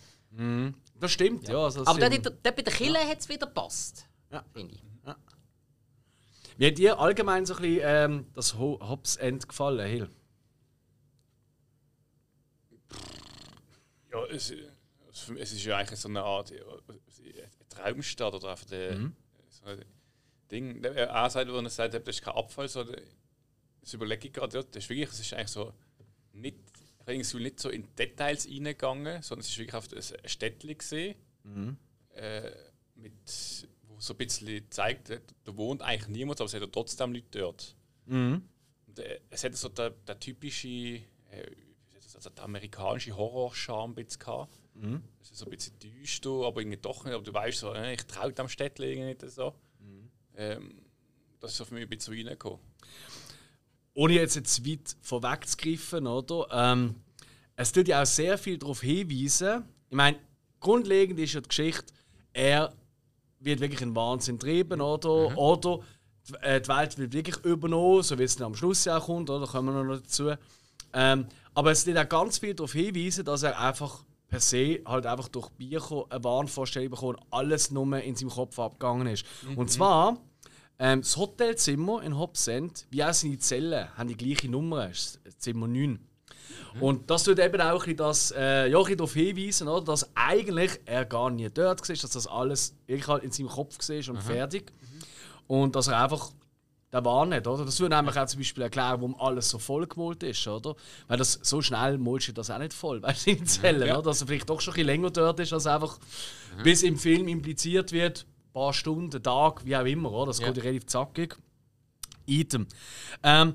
[1.00, 1.58] Das stimmt, ja.
[1.64, 4.08] also das Aber dort, dort, bei der Kille hat es wieder gepasst.
[4.32, 4.44] Ja.
[4.54, 4.84] Finde ich.
[6.58, 10.10] Wie hat dir allgemein so ein bisschen ähm, das Ho Hobbs End gefallen, Hill?
[14.12, 14.54] Ja, es,
[15.12, 19.12] es ist ja eigentlich so eine Art eine Traumstadt oder einfach der,
[19.50, 19.84] so ein
[20.52, 20.82] Ding.
[20.82, 24.58] Der- Er sagt, wenn er sagt, das ist kein Abfall, so, das überlege ich gerade,
[24.58, 25.74] ja, das ist wirklich, es ist eigentlich so
[26.34, 26.58] nicht,
[27.06, 31.16] irgendwie nicht so in Details reingegangen, sondern es ist wirklich auf ein Städtchen gesehen,
[32.16, 32.52] äh,
[32.96, 33.14] mit,
[33.88, 37.76] wo so ein bisschen zeigt, da wohnt eigentlich niemand, aber es hat trotzdem Leute dort.
[38.88, 41.02] Und, äh, es hat so der, der typische, äh,
[42.16, 43.16] also der amerikanische
[43.96, 44.60] bisschen gehabt.
[45.22, 47.14] Es ist so ein bisschen düster, aber irgendwie doch nicht.
[47.14, 49.54] Aber du weißt so, äh, ich traue dem Städtchen irgendwie nicht so.
[50.36, 50.82] Ähm,
[51.40, 52.60] das ist so für mich ein bisschen reingekommen.
[53.94, 56.48] Ohne jetzt, jetzt zu weit vorwegzugreifen, oder?
[56.52, 56.96] Ähm,
[57.56, 59.64] es tut ja auch sehr viel darauf hinweisen.
[59.90, 60.18] Ich meine,
[60.60, 61.94] grundlegend ist ja die Geschichte,
[62.34, 62.74] er
[63.40, 65.38] wird wirklich in Wahnsinn treiben, oder?
[65.38, 65.80] Oder
[66.28, 69.06] die, äh, die Welt wird wirklich übernommen, so wie es dann am Schluss ja auch
[69.06, 69.46] kommt, oder?
[69.46, 70.34] Da kommen wir noch dazu.
[70.94, 75.06] Ähm, aber es tut auch ganz viel darauf hinweisen, dass er einfach per se halt
[75.06, 79.26] einfach durch Bücher eine Wahnvorstellung bekommen und alles nur in seinem Kopf abgegangen ist.
[79.56, 80.18] Und zwar
[80.84, 85.66] ähm, das Hotelzimmer in Hobsend, wie auch seine Zellen, haben die gleiche Nummer, das Zimmer
[85.66, 85.98] 9.
[86.82, 91.30] Und das tut eben auch das, äh, ja, darauf hinweisen, oder, dass eigentlich er gar
[91.30, 92.76] nie dort war, dass das alles
[93.08, 94.74] halt in seinem Kopf war und fertig.
[95.48, 96.32] Und dass er einfach
[96.92, 97.66] der war nicht, oder?
[97.66, 100.76] Das würde nämlich auch zum Beispiel erklären, warum alles so voll gemalt ist, oder?
[101.08, 104.04] Weil das so schnell malst du das auch nicht voll, weißt du, in Zellen, oder?
[104.04, 105.98] Dass er vielleicht doch schon ein bisschen länger dort ist, als einfach,
[106.64, 110.28] bis im Film impliziert wird, paar Stunden, Tag, wie auch immer, oder?
[110.28, 111.38] Das geht ja relativ zackig.
[112.26, 112.68] Item.
[113.24, 113.54] Ähm,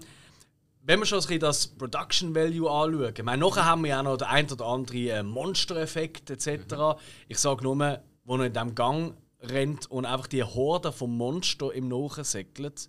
[0.83, 4.03] wenn wir schon ein bisschen das Production Value anschauen, ich meine, nachher haben wir ja
[4.03, 6.99] noch den ein oder anderen äh, Monster-Effekt etc.
[7.29, 11.73] Ich sage nur, wo er in diesem Gang rennt und einfach die Horde vom Monster
[11.73, 12.89] im Nachen segelt,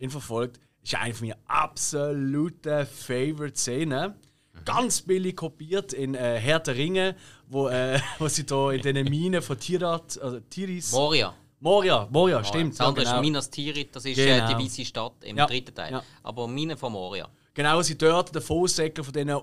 [0.00, 4.14] ihn verfolgt, ist eine von meinen absoluten Favorite-Szenen.
[4.64, 7.16] Ganz billig kopiert in äh, Herr der Ringe,
[7.48, 10.92] wo, äh, wo sie da in diesen Minen von Tirat, also Tiris.
[10.92, 11.34] Moria.
[11.60, 12.74] Moria, Moria, stimmt.
[12.74, 13.22] Das andere ja, genau.
[13.22, 14.44] ist Minas Tirith, das ist Genau.
[14.50, 15.46] äh, die weiße Stadt im Ja.
[15.46, 15.92] dritten Teil.
[15.92, 16.02] Ja.
[16.22, 17.26] Aber Mine von Moria.
[17.54, 19.40] Genau, sie dort den Vollsäckel von diesen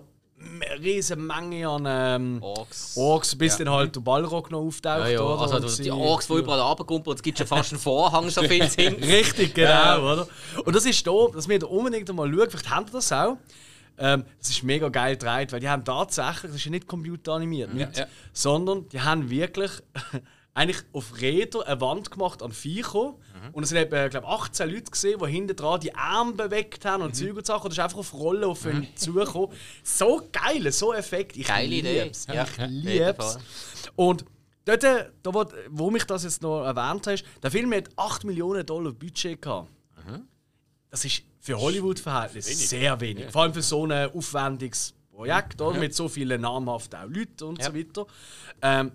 [0.84, 2.96] riesen Menge an ähm, Orks.
[2.98, 3.66] Orks, bis Ja.
[3.66, 5.00] dann halt der Balrog noch auftaucht.
[5.06, 5.22] Ja, ja.
[5.22, 5.42] oder?
[5.42, 8.42] Also Und die Orks, die überall runterkumpeln und es gibt schon fast einen Vorhang, so
[8.44, 9.02] viel sind.
[9.04, 10.28] Richtig, genau, oder?
[10.66, 13.38] Und das ist da, dass wir da unbedingt einmal schauen, vielleicht habt ihr das auch.
[13.98, 17.74] Ähm, das ist mega geil gedreht, weil die haben tatsächlich, das ist ja nicht computeranimiert,
[17.74, 18.08] nicht, ja.
[18.34, 19.72] sondern die haben wirklich
[20.54, 23.16] eigentlich auf Räder eine Wand gemacht an Viecher.
[23.54, 27.02] Und es sind eben, glaube 18 Leute gesehen, die hinten dran die Arme bewegt haben
[27.04, 27.64] und Zeug und Sachen.
[27.64, 29.50] Und das ist einfach auf Rollen auf ihn zugekommen.
[29.84, 31.38] So geil, so Effekt.
[31.38, 32.04] Ich Geile Idee.
[32.04, 32.28] lieb's.
[32.28, 33.34] Ja, ich lieb's.
[33.34, 33.42] Fall.
[33.96, 34.26] Und
[34.66, 38.26] dort, äh, da, wo, wo mich das jetzt noch erwähnt hast, der Film hat 8
[38.26, 39.70] Millionen Dollar Budget gehabt.
[40.90, 43.32] Das ist für Hollywood-Verhältnisse sehr wenig.
[43.32, 45.78] Vor allem für so ein aufwendiges Projekt, oder?
[45.78, 48.06] mit so vielen namhaften auch Leuten und so weiter.
[48.62, 48.92] Ähm,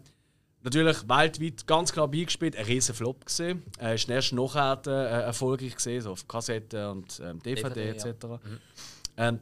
[0.63, 3.63] natürlich weltweit ganz klar eingespielt, ein riesen Flop gesehen.
[3.79, 8.25] Er ist erst nachher äh, erfolgreich gesehen, so auf Kassette und ähm, DVD, DVD, etc.
[8.25, 8.41] ja.
[9.17, 9.41] Ähm,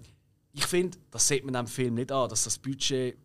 [0.53, 3.17] ich finde, das sieht man am Film nicht an, dass das Budget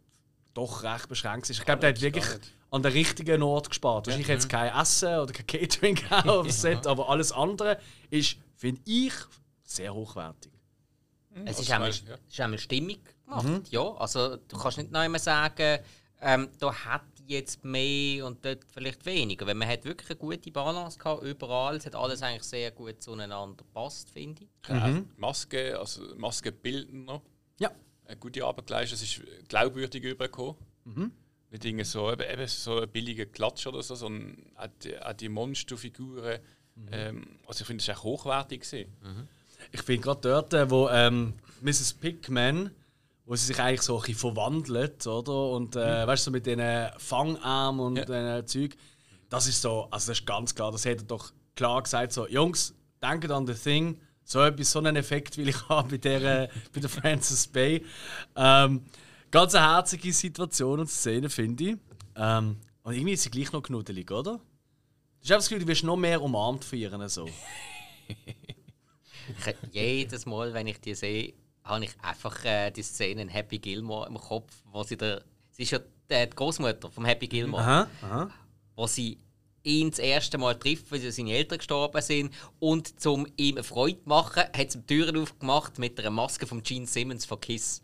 [0.53, 1.59] doch recht beschränkt ist.
[1.59, 2.25] Ich glaube, der hat wirklich
[2.71, 4.07] an der richtigen Ort gespart.
[4.07, 8.81] Wahrscheinlich jetzt kein Essen oder kein Catering auf dem Set, aber alles andere ist, finde
[8.85, 9.13] ich,
[9.69, 10.51] sehr hochwertig.
[11.31, 12.15] Es Also ist einmal, ja.
[12.27, 13.93] es ist einmal stimmig gemacht, ja.
[13.95, 15.79] Also du kannst nicht noch immer sagen,
[16.21, 19.45] ähm, da hat jetzt mehr und dort vielleicht weniger.
[19.45, 21.75] Weil man hat wirklich eine gute Balance gehabt, überall.
[21.75, 24.49] Es hat alles eigentlich sehr gut zueinander gepasst, finde ich.
[24.67, 27.21] Ja, Maske, also Maskenbildner,
[27.59, 27.71] Ja.
[28.05, 28.97] eine gute Arbeit geleistet.
[28.99, 30.55] Es ist glaubwürdig übergekommen.
[31.51, 35.13] Nicht irgendwie so, eben, eben so ein billiger Klatsch oder so, sondern auch die, auch
[35.13, 36.39] die Monsterfiguren.
[36.91, 38.97] Ähm, also ich finde, es ist auch hochwertig gewesen.
[39.71, 41.93] Ich finde gerade dort, äh, wo ähm, Mrs.
[41.93, 42.71] Pickman,
[43.25, 45.51] wo sie sich eigentlich so ein bisschen verwandelt, oder?
[45.51, 48.05] Und äh, weißt du, so mit diesen Fangarmen und Ja.
[48.05, 48.77] diesen Zeug,
[49.29, 52.27] das ist so, also das ist ganz klar, das hat er doch klar gesagt, so,
[52.27, 56.43] Jungs, denkt an The Thing, so etwas, so einen Effekt will ich haben bei der,
[56.43, 57.85] äh, bei der Francis Bay.
[58.35, 58.81] Ähm,
[59.29, 61.77] ganz eine herzige Situation und Szene, finde ich.
[62.15, 64.39] Ähm, und irgendwie ist sie gleich noch knuddelig, oder?
[65.21, 67.09] Ich habe das Gefühl, du wirst noch mehr umarmt von ihr.
[67.09, 67.27] So.
[69.29, 73.59] Ich, jedes Mal, wenn ich die sehe, habe ich einfach äh, die Szene in Happy
[73.59, 77.63] Gilmore im Kopf, wo sie der, sie ist ja die, die Großmutter vom Happy Gilmore,
[77.63, 78.29] Aha, aha.
[78.75, 79.17] wo sie
[79.63, 84.01] ihn das erste Mal trifft, weil seine Eltern gestorben sind und zum ihm eine Freude
[84.01, 87.81] zu machen, hat sie die Türen aufgemacht mit einer Maske von Gene Simmons von Kiss.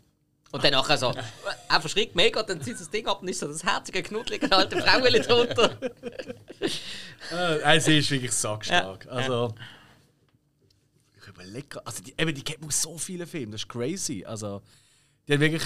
[0.52, 1.12] Und dann nachher so,
[1.68, 4.80] er verschrickt mega, dann zieht das Ding ab und ist so das herzige, knuddelige alte
[4.80, 5.76] Frauenli drunter.
[7.30, 9.04] Äh, sie ist wirklich sackstark.
[9.04, 9.10] Ja.
[9.10, 9.54] Also,
[11.36, 14.24] überlege, also die, eben, die kennt man aus so vielen Filmen, das ist crazy.
[14.24, 14.62] Also,
[15.28, 15.62] die hat wirklich,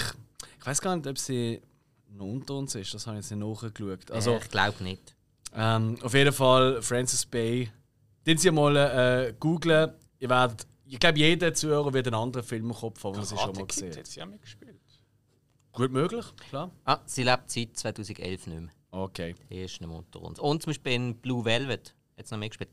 [0.59, 1.61] ich weiß gar nicht, ob sie
[2.09, 4.11] noch unter uns ist, das habe ich jetzt nicht nachgeschaut.
[4.11, 5.15] Also, ich glaube nicht.
[5.55, 7.71] ähm, auf jeden Fall Francis Bay.
[8.25, 9.93] Den Sie mal äh, googlen.
[10.19, 13.35] Ihr werdet, ich glaube, jeder Zuhörer wird einen anderen Film im Kopf haben, den sie
[13.35, 14.75] schon mal gesehen hat sie auch mitgespielt.
[15.71, 16.69] Gut möglich, klar.
[16.85, 18.69] Ah, sie lebt seit 2011 nicht mehr.
[18.91, 19.35] Okay.
[19.49, 20.37] Die ist nicht mehr unter uns.
[20.37, 22.69] Und zum Beispiel in Blue Velvet hat sie noch mitgespielt.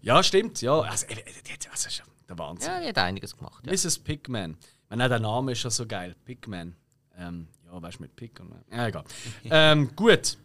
[0.00, 0.80] Ja, stimmt, ja.
[0.80, 2.70] Also, also, ja der Wahnsinn.
[2.70, 3.64] Ja, die hat einiges gemacht.
[3.66, 3.72] Ja.
[3.72, 3.98] Mrs.
[3.98, 4.56] Pigman.
[4.60, 6.14] Ich meine, der Name ist schon so geil.
[6.24, 6.74] Pigman.
[7.16, 8.54] Ähm, ja, weißt du, mit Pig und.
[8.70, 9.04] Ja, egal.
[9.44, 10.38] ähm, gut.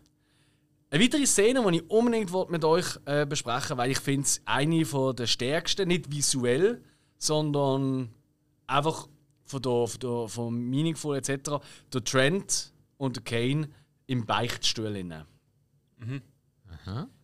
[0.90, 4.86] Eine weitere Szene, die ich unbedingt mit euch äh, besprechen weil ich finde es eine
[4.86, 6.82] von der stärksten, nicht visuell,
[7.18, 8.10] sondern
[8.68, 9.08] einfach
[9.44, 11.62] von der, von der vom Meaningful etc.
[11.92, 13.70] Der Trent und der Kane
[14.06, 14.96] im Beichtstuhl.
[14.96, 15.26] Innen.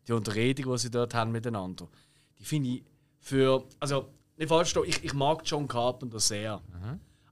[0.07, 1.87] Die Unterredung, die sie dort haben miteinander,
[2.39, 2.83] die finde ich
[3.19, 3.65] für.
[3.79, 4.09] Also,
[4.43, 6.61] nicht falsch ich, ich mag John Carpenter sehr.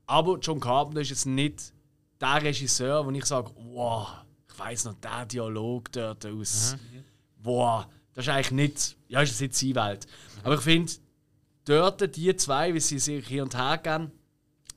[0.06, 1.74] Aber John Carpenter ist jetzt nicht
[2.20, 4.08] der Regisseur, wo ich sage, wow,
[4.48, 6.76] ich weiß noch, der Dialog dort aus.
[7.44, 10.08] Wow, das ist eigentlich nicht, ja, ist jetzt nicht seine Welt.
[10.44, 10.92] Aber ich finde,
[11.66, 14.12] dort die zwei, wie sie sich hier und her gehen,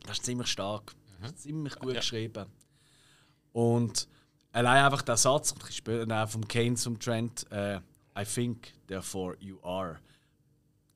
[0.07, 0.95] das ist ziemlich stark.
[1.21, 2.01] Das ist ziemlich gut Ja.
[2.01, 2.47] geschrieben.
[3.53, 4.09] Und
[4.53, 7.81] allein einfach der Satz, später vom Kane zum Trent, äh,
[8.17, 9.99] I think, therefore you are.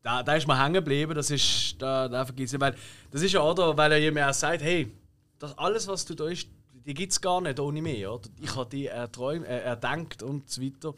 [0.09, 2.75] Da, da ist mir hängen geblieben, das ist, da, da vergiss ich, weil
[3.11, 4.91] das ist ja, oder, weil er mir auch sagt, hey,
[5.39, 8.27] das alles, was du da ist, die gibt es gar nicht ohne mich, oder?
[8.41, 10.95] Ich habe die erträumt, äh, erdenkt und so weiter.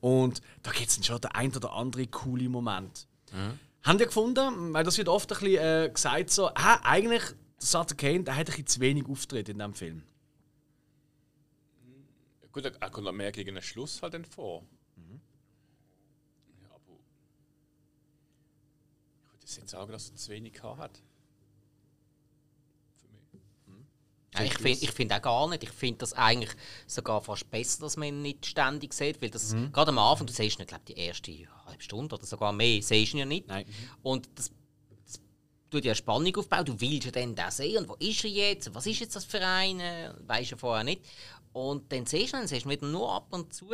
[0.00, 3.06] Und da gibt es schon der ein oder andere coole Moment.
[3.82, 7.36] Haben ihr gefunden, weil das wird oft ein bisschen äh, gesagt so, ah, eigentlich, der
[7.58, 10.02] Sutter Kane, der hat ein bisschen zu wenig Auftritt in diesem Film.
[12.52, 14.64] Gut, er kommt noch mehr gegen den Schluss halt dann vor.
[16.62, 16.98] Ja, aber
[19.39, 21.02] ich würde jetzt sagen, dass er zu wenig hat.
[22.96, 23.86] Für mich.
[24.34, 25.62] Ja, ich finde ich find auch gar nicht.
[25.62, 26.50] Ich finde das eigentlich
[26.86, 29.20] sogar fast besser, dass man ihn nicht ständig sieht.
[29.20, 31.32] Weil das gerade am Anfang, du siehst ihn, glaube die erste
[31.66, 33.48] halbe Stunde oder sogar mehr, siehst du ihn ja nicht.
[33.48, 33.66] Nein.
[34.02, 34.50] Und das,
[35.04, 35.20] das
[35.70, 36.64] tut ja Spannung aufbauen.
[36.64, 38.74] Du willst ja dann den sehen und wo ist er jetzt?
[38.74, 39.40] Was ist jetzt das für?
[39.40, 41.02] Weißt du vorher nicht.
[41.52, 43.70] Und dann siehst du ihn, dann siehst du ihn wieder nur ab und zu.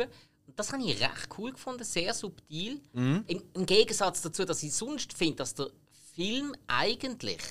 [0.55, 2.81] Das habe ich recht cool gefunden, sehr subtil.
[3.27, 5.69] Im, Im Gegensatz dazu, dass ich sonst finde, dass der
[6.15, 7.41] Film eigentlich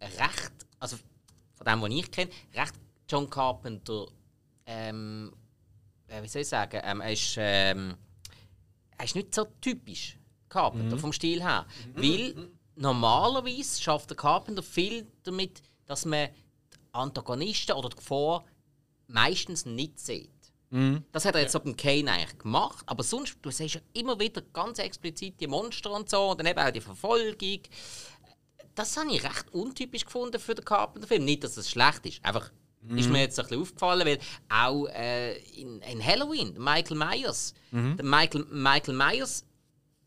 [0.00, 0.96] recht, also
[1.54, 2.74] von dem, was ich kenne, recht
[3.08, 4.06] John Carpenter,
[4.66, 5.32] ähm,
[6.06, 7.96] äh, wie soll ich sagen, ähm, er, ist, ähm,
[8.96, 10.16] er ist nicht so typisch
[10.48, 11.66] Carpenter vom Stil her.
[11.94, 16.28] Weil normalerweise schafft der Carpenter viel damit, dass man
[16.72, 18.44] die Antagonisten oder die Gefahr
[19.06, 20.30] meistens nicht sieht.
[21.12, 21.60] Das hat er jetzt ja.
[21.60, 25.90] beim Kane eigentlich gemacht, aber sonst, du siehst ja immer wieder ganz explizit die Monster
[25.92, 27.60] und so und dann eben auch die Verfolgung.
[28.74, 31.24] Das habe ich recht untypisch gefunden für den Carpenter-Film.
[31.24, 32.50] Nicht, dass es schlecht ist, einfach
[32.96, 37.52] ist mir jetzt ein bisschen aufgefallen, weil auch äh, in, in Halloween, Michael Myers,
[37.96, 39.44] der Michael, Michael Myers,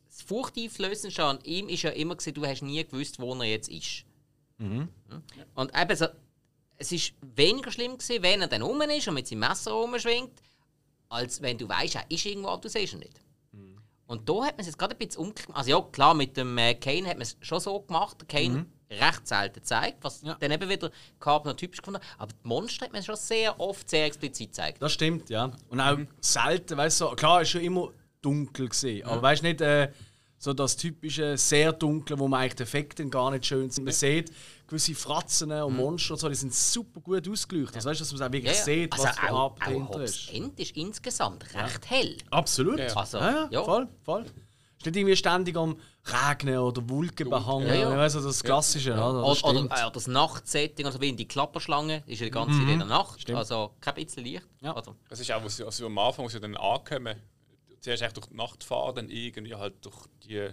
[0.08, 3.70] das Furchteinflößendste an ihm ist ja immer gewesen, du hast nie gewusst, wo er jetzt
[3.70, 4.06] ist.
[5.56, 6.08] Und eben so,
[6.78, 10.42] es ist weniger schlimm gewesen, wenn er dann rum ist und mit seinem Messer rumschwingt,
[11.12, 13.22] als wenn du weißt, er ist irgendwo, du siehst ihn nicht.
[14.08, 15.56] Und da hat man es jetzt gerade ein bisschen umgekehrt.
[15.56, 18.18] Also ja, klar, mit dem äh, Kane hat man es schon so gemacht.
[18.20, 20.36] Der Kane recht selten gezeigt, was Ja.
[20.38, 22.08] dann eben wieder Carpenter typisch gefunden hat.
[22.20, 24.82] Aber die Monster hat man schon sehr oft sehr explizit gezeigt.
[24.82, 25.52] Das stimmt, ja.
[25.70, 29.08] Und auch selten, weißt du, so, klar, ist schon immer dunkel gesehen.
[29.08, 29.90] Aber weißt du nicht, äh,
[30.42, 33.84] so das typische sehr dunkle, wo man eigentlich die Effekte gar nicht schön sind.
[33.84, 34.32] Man sieht
[34.66, 37.76] gewisse Fratzen und Monster und so, die sind super gut ausgeleuchtet.
[37.76, 40.04] Also, weißt du, dass man es auch wirklich sieht, also was für auch, Arbeit dahinter
[40.04, 40.34] ist.
[40.34, 42.18] End ist insgesamt recht hell.
[42.32, 42.80] Absolut.
[42.80, 42.92] Ja.
[42.96, 43.64] Also, ja, ja, ja.
[43.64, 44.24] voll, voll.
[44.24, 47.68] Ist nicht irgendwie ständig am Regnen oder Wolken behangen.
[47.68, 47.90] Ja, ja.
[47.90, 49.22] Also das Klassische, oder?
[49.22, 52.58] Das Oder, oder äh, das Nachtsetting, also wie in die Klapperschlange, ist ja die ganze
[52.58, 53.22] Zeit in der Nacht.
[53.22, 53.38] Stimmt.
[53.38, 54.48] Also kein bisschen Licht.
[54.62, 54.74] Ja.
[54.76, 57.16] Also, Das ist auch, was sie, also am Anfang, wo sie dann ankommen,
[57.82, 60.50] zuerst echt durch die Nacht fahren, dann irgendwie halt durch die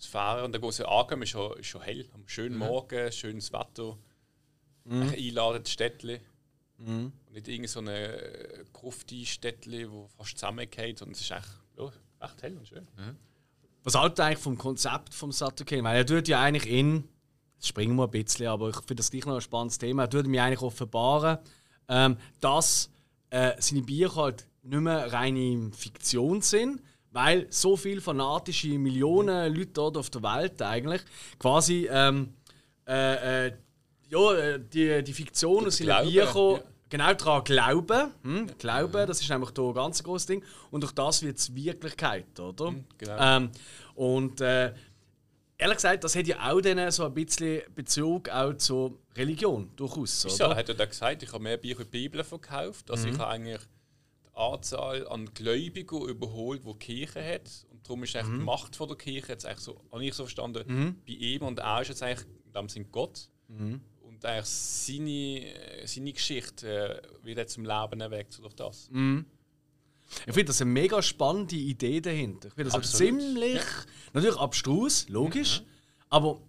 [0.00, 2.08] Sphäre und dann, wo sie ankommen, ist schon, ist schon hell.
[2.14, 3.98] Am schönen Morgen, schönes Wetter,
[4.84, 5.10] mhm.
[5.10, 6.20] einladendes Städtchen.
[7.26, 11.48] Und nicht irgend so eine grufti Städtchen, wo fast zusammengeht, sondern es ist echt
[11.78, 12.86] ja, recht hell und schön.
[13.84, 17.08] Was halt eigentlich vom Konzept vom Satoke, weil er tut ja eigentlich in,
[17.54, 20.10] jetzt springen wir ein bisschen, aber ich finde das gleich noch ein spannendes Thema, er
[20.10, 21.38] tut mir eigentlich offenbaren,
[21.88, 22.90] ähm, dass
[23.30, 29.72] äh, seine Bücher halt nicht mehr reine Fiktion sind, weil so viele fanatische Millionen Leute
[29.72, 31.02] dort auf der Welt eigentlich
[31.38, 32.34] quasi ähm,
[32.86, 33.52] äh, äh,
[34.08, 36.60] ja, äh, die, die Fiktion aus Glauben, Büchern ja.
[36.88, 38.10] genau daran glauben.
[38.22, 38.46] Hm?
[38.58, 40.44] Glauben, das ist nämlich da ein ganz großes Ding.
[40.70, 42.74] Und durch das wird es Wirklichkeit, oder?
[42.98, 43.16] genau.
[43.18, 43.50] Ähm,
[43.94, 44.72] und äh,
[45.56, 50.24] ehrlich gesagt, das hat ja auch dann so ein bisschen Bezug auch zur Religion durchaus,
[50.24, 50.46] Wieso?
[50.46, 50.56] oder?
[50.56, 52.90] Hat er da gesagt, ich habe mehr Bücher Bibel verkauft.
[52.90, 53.60] Also ich habe eigentlich
[54.34, 57.66] Anzahl an Gläubigen überholt, die die Kirche hat.
[57.70, 60.24] Und darum ist eigentlich die Macht von der Kirche jetzt eigentlich so, habe ich so
[60.24, 60.64] verstanden,
[61.06, 61.42] bei ihm.
[61.42, 63.28] Und er ist jetzt eigentlich in dem Sinn Gott.
[64.00, 68.88] Und eigentlich seine, äh, seine Geschichte äh, wird jetzt zum Leben erweckt durch das.
[70.26, 72.48] Ich finde das eine mega spannende Idee dahinter.
[72.48, 73.20] Ich finde das Absolut.
[73.20, 73.62] ziemlich,
[74.12, 75.62] natürlich abstrus, logisch,
[76.10, 76.40] aber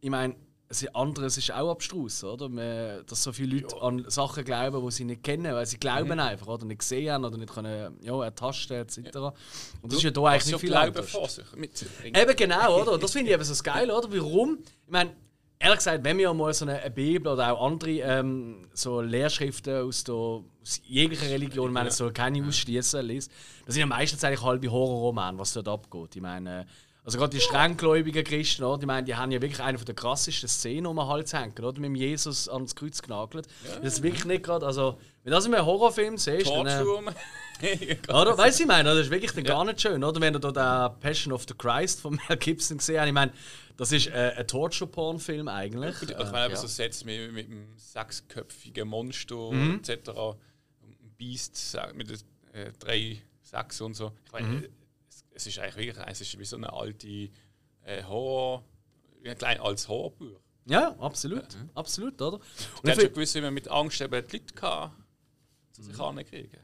[0.00, 0.36] ich meine,
[0.68, 2.48] es ist- anderes ist auch abstrus, oder?
[2.48, 6.18] Man, dass so viele Leute an Sachen glauben, die sie nicht kennen, weil sie glauben
[6.18, 8.98] einfach, oder nicht gesehen haben oder nicht können, ja, ertasten etc.
[9.16, 12.18] Und das ist ja da eigentlich nicht viel Glauben vor sich mit sich bringt.
[12.18, 12.92] Eben genau, oder?
[12.92, 14.08] Und Das finde ich eben so das Geile, oder?
[14.12, 14.58] Warum?
[14.86, 15.12] Ich meine,
[15.58, 19.82] ehrlich gesagt, wenn wir mal so eine, eine Bibel oder auch andere ähm, so Lehrschriften
[19.86, 20.42] aus, der, aus
[20.84, 23.30] jeglicher Religion, ich meine, es soll keine ausschließen, liest,
[23.64, 26.16] das sind ja meistens eigentlich halbe Horrorromane, was dort abgeht.
[26.16, 26.66] Ich meine,
[27.06, 28.80] also gerade die strenggläubigen Christen, oder?
[28.82, 31.80] Ich meine, die haben ja wirklich eine der krassesten Szenen um den Hals hängen, oder?
[31.80, 33.46] Mit dem Jesus ans Kreuz genagelt.
[33.82, 36.66] Das ist wirklich nicht gerade, also, wenn du das in einem Horrorfilm siehst, dann,
[37.62, 38.36] äh, oder?
[38.36, 40.20] Weißt du, ich meine, das ist wirklich dann gar nicht schön, oder?
[40.20, 43.32] Wenn du da den Passion of the Christ von Mel Gibson gesehen hast, ich meine,
[43.76, 45.98] das ist äh, ein Torture-Porn-Film eigentlich.
[46.00, 49.80] Gut, ich meine, eben so Sätze mit, mit einem sechsköpfigen Monster Mhm.
[49.84, 50.08] etc.
[50.10, 50.44] Ein
[51.16, 52.16] Beast mit den,
[52.52, 54.10] äh, drei Sechs und so.
[54.26, 54.64] Ich meine, Mhm.
[55.36, 58.64] Es, ist eigentlich wirklich, es ist wie so eine alte äh, Horror,
[59.22, 60.40] wie ein kleines altes Horrorbuch.
[60.66, 61.46] Ja, absolut.
[61.74, 62.36] Absolut, oder?
[62.38, 62.42] Und
[62.90, 64.90] habe schon finde gewusst, wie man mit Angst eben die Leute kann,
[65.72, 65.98] zu sich Mhm.
[66.24, 66.58] kriegen.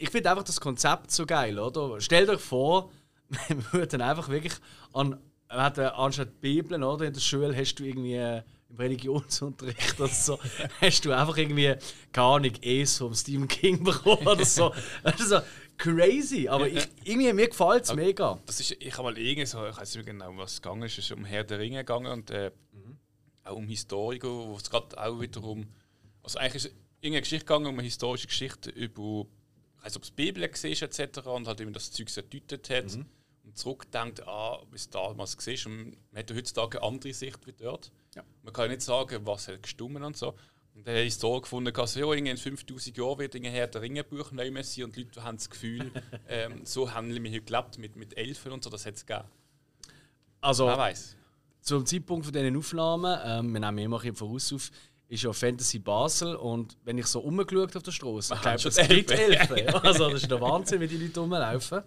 [0.00, 2.00] ich find einfach das Konzept so geil, oder?
[2.00, 2.90] Stellt euch vor,
[3.48, 4.54] wir würden einfach wirklich
[4.92, 5.20] an.
[5.50, 7.06] Anstatt Bibeln, oder?
[7.06, 10.38] In der Schule hast du irgendwie äh, im Religionsunterricht oder so,
[10.80, 11.74] hast du einfach irgendwie,
[12.12, 14.74] keine Ahnung, Es vom Stephen King bekommen oder so.
[15.02, 15.38] Das ist so
[15.78, 18.38] crazy, aber ich, irgendwie, mir gefällt es mega.
[18.46, 20.98] Das ist, ich habe mal irgendwie so, ich weiß nicht genau, was es gegangen ist,
[20.98, 22.50] es ist um Herr der Ringe gegangen und äh,
[23.44, 25.66] auch um Historiker, wo es gerade auch wiederum,
[26.22, 29.26] also eigentlich ist es irgendeine Geschichte gegangen, um eine historische Geschichte über,
[29.78, 31.18] ich weiß ob es die Bibel war etc.
[31.26, 32.94] und halt eben das Zeug gedeutet hat.
[32.94, 33.06] Und
[33.48, 35.72] und zurückdenkt, ah, wie es damals war.
[35.72, 37.90] Und man hat heutzutage eine andere Sicht wie dort.
[38.14, 38.22] Ja.
[38.42, 40.34] Man kann nicht sagen, was hat gestummen und so.
[40.78, 44.30] Und dann habe ich so gefunden, dass ja, in 5000 Jahren wird Herr der Ringenbuch
[44.30, 45.90] neu mehr sein und die Leute haben das Gefühl,
[46.28, 49.26] ähm, so haben wir hier gelebt mit, mit Elfen und so, das hat es gegeben.
[50.40, 51.16] Also, Wer weiß.
[51.62, 54.70] zum Zeitpunkt von diesen Aufnahmen, ähm, wir nehmen immer ein voraus auf,
[55.08, 58.76] ist ja Fantasy Basel und wenn ich so rumgeschaut auf der Straße, ich glaube, es
[58.88, 59.68] gibt Elfen.
[59.82, 61.82] Also, das ist der Wahnsinn, wie die Leute rumlaufen.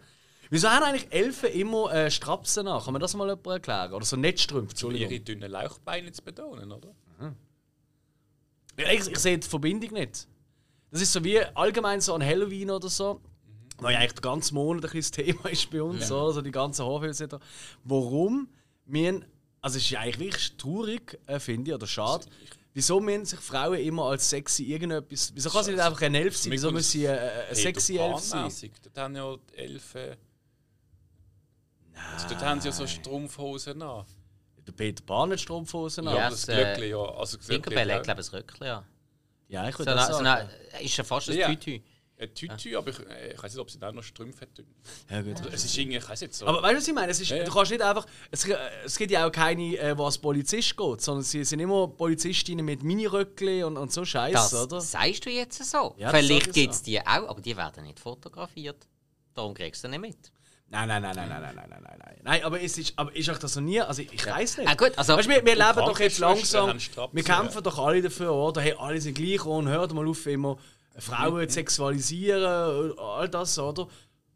[0.50, 2.84] Wieso haben eigentlich Elfen immer äh, Strapsen nach?
[2.84, 3.94] Kann man das mal jemand erklären?
[3.94, 6.90] Oder so Netzstrümpfe, Um ihre dünnen Lauchbeine zu betonen, oder?
[7.22, 7.34] Ja,
[8.90, 10.28] Ich, ich sehe die Verbindung nicht.
[10.92, 13.22] Das ist so wie allgemein so an Halloween oder so.
[13.80, 16.52] Weil ja eigentlich der ganze Monat ein das Thema ist bei uns, so, also die
[16.52, 17.40] ganzen Horrorfilme.
[17.84, 18.48] Warum
[18.86, 19.22] wir,
[19.62, 22.28] also es ist ja eigentlich wirklich traurig, äh, finde ich, oder schade,
[22.74, 25.32] wieso müssen sich Frauen immer als sexy irgendetwas.
[25.34, 26.52] Wieso kann sie nicht einfach ein Elf sein?
[26.52, 27.18] Wieso müssen sie äh,
[27.48, 28.52] eine sexy Elf sein?
[28.84, 30.16] Dort haben ja die Elfen.
[32.14, 34.06] Also dort haben sie ja so Strumpfhosen an.
[34.68, 36.16] Der Peter Pan hat Strumpfhosen an.
[36.16, 36.98] Ja, Aber das äh, Glöckli, ja.
[36.98, 38.84] Also das Glöckli Tinkerbell hat, glaube ich, ein Röckchen, ja.
[39.48, 40.28] Ja, ich So würde eine, das so sagen.
[40.74, 41.48] eine, ist ja fast ein Ja.
[41.50, 41.80] Tütü.
[42.20, 44.50] Ein Tütü, aber ich, äh, ich weiß nicht, ob sie da noch Strümpfe hat.
[45.10, 45.42] Ja, gut.
[45.52, 46.46] Es ist irgendwie, ich weiß nicht so.
[46.46, 47.12] Aber weißt du, was ich meine?
[47.12, 47.44] Es ist, Ja, ja.
[47.46, 48.06] Du kannst nicht einfach.
[48.30, 48.46] Es,
[48.86, 52.64] es gibt ja auch keine, äh, wo als Polizist geht, sondern sie sind immer Polizistinnen
[52.64, 54.80] mit Miniröckli und, und so Scheiß, Das oder?
[54.80, 55.96] sagst du jetzt so.
[55.98, 56.86] Ja, Vielleicht gibt es so.
[56.86, 58.88] die auch, aber die werden nicht fotografiert.
[59.34, 60.32] Darum kriegst du sie nicht mit.
[60.72, 62.44] Nein, nein, nein, nein, nein, nein, nein, nein, nein, nein.
[62.44, 63.82] Aber es ist, aber ist euch das noch nie.
[63.82, 64.70] Also ich weiß nicht.
[64.70, 66.78] Ah, gut, also- weißt, wir, wir leben doch jetzt langsam.
[67.12, 68.62] Wir kämpfen doch alle dafür, oder?
[68.62, 70.58] Hey, alle sind gleich und hört mal auf, immer
[70.98, 73.88] Frauen zu sexualisieren, all das, oder?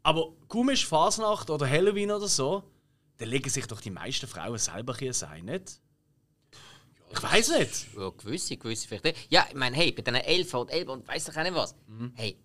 [0.02, 0.32] Aber
[0.72, 2.62] ist Fasnacht oder Halloween oder so,
[3.16, 5.80] dann legen sich doch die meisten Frauen selber hier sein, nicht?
[7.10, 7.86] Ich weiß nicht.
[7.96, 9.04] Ja, gewisse, gewisse vielleicht.
[9.04, 9.32] nicht.
[9.32, 11.74] Ja, ich meine, hey, bei diesen Elfen und Elben und weiss doch auch nicht was.
[12.14, 12.36] Hey,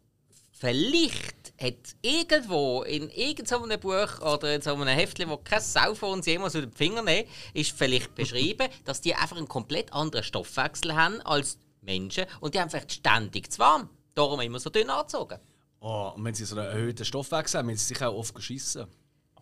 [0.62, 6.14] vielleicht hat irgendwo in irgendeinem Buch oder in so einem Heftchen, wo kein Sau von
[6.14, 10.24] uns jemals über den Finger nehmen, ist vielleicht beschrieben, dass die einfach einen komplett anderen
[10.24, 13.90] Stoffwechsel haben als Menschen und die haben vielleicht ständig zu warm.
[14.14, 15.40] Darum immer so dünn angezogen.
[15.80, 18.86] Oh, und wenn sie so einen erhöhten Stoffwechsel haben, müssen sie sich auch oft geschissen.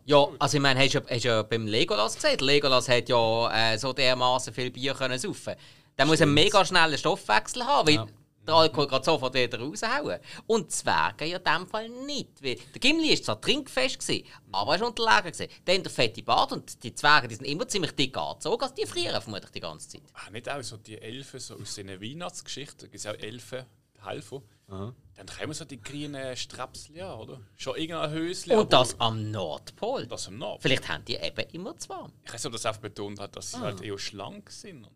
[0.06, 2.38] Ja, also ich meine, hast du ja, hast ja beim Legolas gesehen?
[2.38, 5.56] Der Legolas hat ja äh, so dermaßen viel Bier können saufen.
[5.98, 8.08] Der muss einen mega schnellen Stoffwechsel haben, weil
[8.48, 10.20] der Alkohol gerade sofort wieder raushauen.
[10.48, 12.42] Und Zwerge ja in dem Fall nicht.
[12.42, 15.32] Weil der Gimli war zwar trinkfest, gewesen, aber er war unterlegen.
[15.32, 15.52] Gewesen.
[15.66, 18.86] Dann der fette Bart und die Zwerge die sind immer ziemlich dick angezogen, also die
[18.86, 20.04] frieren vermutlich die ganze Zeit.
[20.14, 22.80] Ah, nicht auch so die Elfen so aus den Weihnachtsgeschichten.
[22.80, 23.66] Da gibt es auch Elfen,
[23.96, 24.42] die helfen.
[24.70, 27.42] Dann kommen so die grünen Strapsel an, oder?
[27.58, 28.52] Schon irgendein Höschen.
[28.54, 30.06] Und das am Nordpol.
[30.06, 30.62] das am Nord.
[30.62, 32.14] Vielleicht haben die eben immer zu warm.
[32.24, 34.88] Ich weiß nicht, ob das einfach betont hat, dass sie halt eher schlank sind.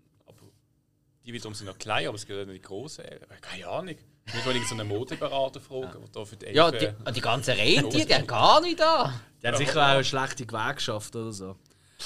[1.26, 3.06] Die wiederum sind noch klein, aber es gibt ja nicht die großen.
[3.06, 3.28] Elfen.
[3.42, 3.96] Keine Ahnung.
[4.26, 6.56] Ich mal so einen Modeberater fragen, der da für die Elfen...
[6.58, 9.14] Ja, die, die ganzen Rentiere, die haben gar nicht da.
[9.42, 11.56] Die haben sicher auch eine schlechte Gewerkschaft oder so.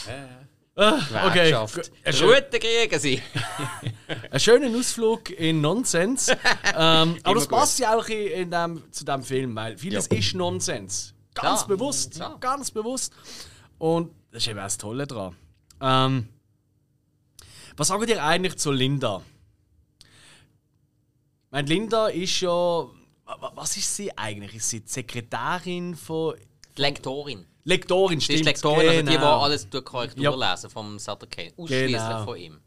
[0.07, 0.47] Ja, ja.
[0.79, 1.75] Ah, okay, Gewerkschaft.
[1.75, 1.91] gut.
[2.03, 3.21] Ein, schön, Route kriegen sie.
[4.31, 6.29] ein schöner Ausflug in Nonsens.
[6.77, 7.57] ähm, aber das gut.
[7.57, 11.15] passt ja auch in, in dem, zu diesem Film, weil vieles ist Nonsens.
[11.33, 11.67] Ganz Ja.
[11.67, 12.17] bewusst.
[12.17, 12.35] Ja.
[12.39, 13.13] Ganz bewusst.
[13.79, 15.35] Und das ist eben auch das Tolle daran.
[15.81, 16.29] Ähm,
[17.77, 19.21] was sagt ihr eigentlich zu Linda?
[19.99, 22.49] Ich meine, Linda ist ja.
[22.49, 22.89] wa-
[23.25, 24.55] wa- Was ist sie eigentlich?
[24.55, 26.35] Ist sie die Sekretärin von.
[26.77, 27.45] Die Lektorin.
[27.63, 28.39] Lektorin, Sie stimmt.
[28.41, 29.41] ist Lektorin, also die, die genau.
[29.41, 30.51] alles durch Korrektur Ja.
[30.51, 31.51] lesen vom Sutter Kane.
[31.57, 32.23] Ausschließlich Genau.
[32.25, 32.59] von ihm.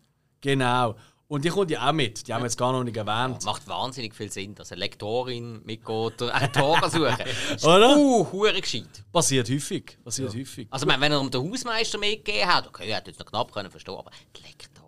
[0.42, 0.94] Genau.
[1.28, 2.26] Und die kommt ja auch mit.
[2.26, 3.44] Die haben wir jetzt gar noch nicht erwähnt.
[3.44, 7.16] Macht wahnsinnig viel Sinn, dass eine Lektorin mitgeht und Autoren suchen.
[7.62, 7.96] Oder?
[7.96, 8.88] Uh, hure gescheit.
[9.12, 9.96] Passiert häufig.
[10.02, 10.66] Passiert häufig.
[10.70, 13.70] Also, wenn er um den Hausmeister mitgegeben hat, okay, er hat jetzt noch knapp können
[13.70, 14.79] verstehen, aber die Lektorin?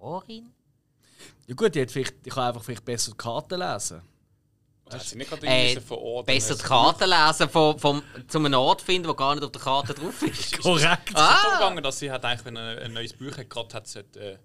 [1.47, 4.03] Ja gut, die, hat vielleicht, die kann einfach vielleicht besser die Karten lesen.
[4.91, 6.27] Hat sie nicht gerade Äh, verordnet?
[6.27, 9.61] besser die Karten lesen, von, vom, zum einen Ort finden, der gar nicht auf der
[9.61, 10.61] Karte drauf ist.
[10.61, 11.13] Korrekt.
[11.15, 11.55] Ah!
[11.59, 14.39] gegangen, dass sie hat eigentlich, wenn er ein neues Buch hat, gerade hat, sollte, äh,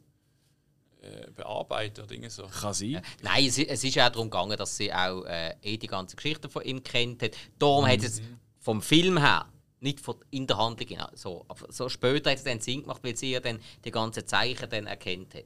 [1.08, 2.44] äh, bearbeiten oder so.
[2.48, 3.02] Kann sein.
[3.22, 6.50] Nein, es, es ist auch darum gegangen, dass sie auch äh, eh die ganze Geschichte
[6.50, 7.32] von ihm kennt hat.
[7.60, 8.22] Darum hat es
[8.60, 9.46] vom Film her,
[9.80, 13.02] nicht von, in der Handlung, genau, so, aber so später hat es dann Sinn gemacht,
[13.04, 15.46] weil sie ja dann die ganzen Zeichen dann erkannt hat.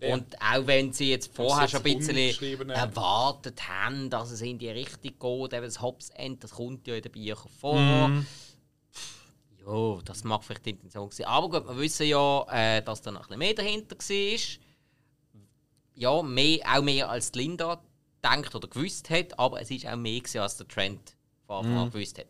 [0.00, 0.14] Ja.
[0.14, 4.68] Und auch wenn sie jetzt vorher schon ein bisschen erwartet haben, dass es in die
[4.68, 8.10] Richtung geht, eben das Hobbs End, das kommt ja in den Büchern vor.
[9.66, 11.26] Ja, das mag vielleicht die Intention sein.
[11.26, 14.40] Aber gut, wir wissen ja, äh, dass da noch ein bisschen mehr dahinter war.
[15.94, 17.82] Ja, mehr, auch mehr als Linda
[18.22, 21.16] denkt oder gewusst hat, aber es ist auch mehr gewesen, als der Trent
[21.46, 22.26] von Anfang an gewusst hat.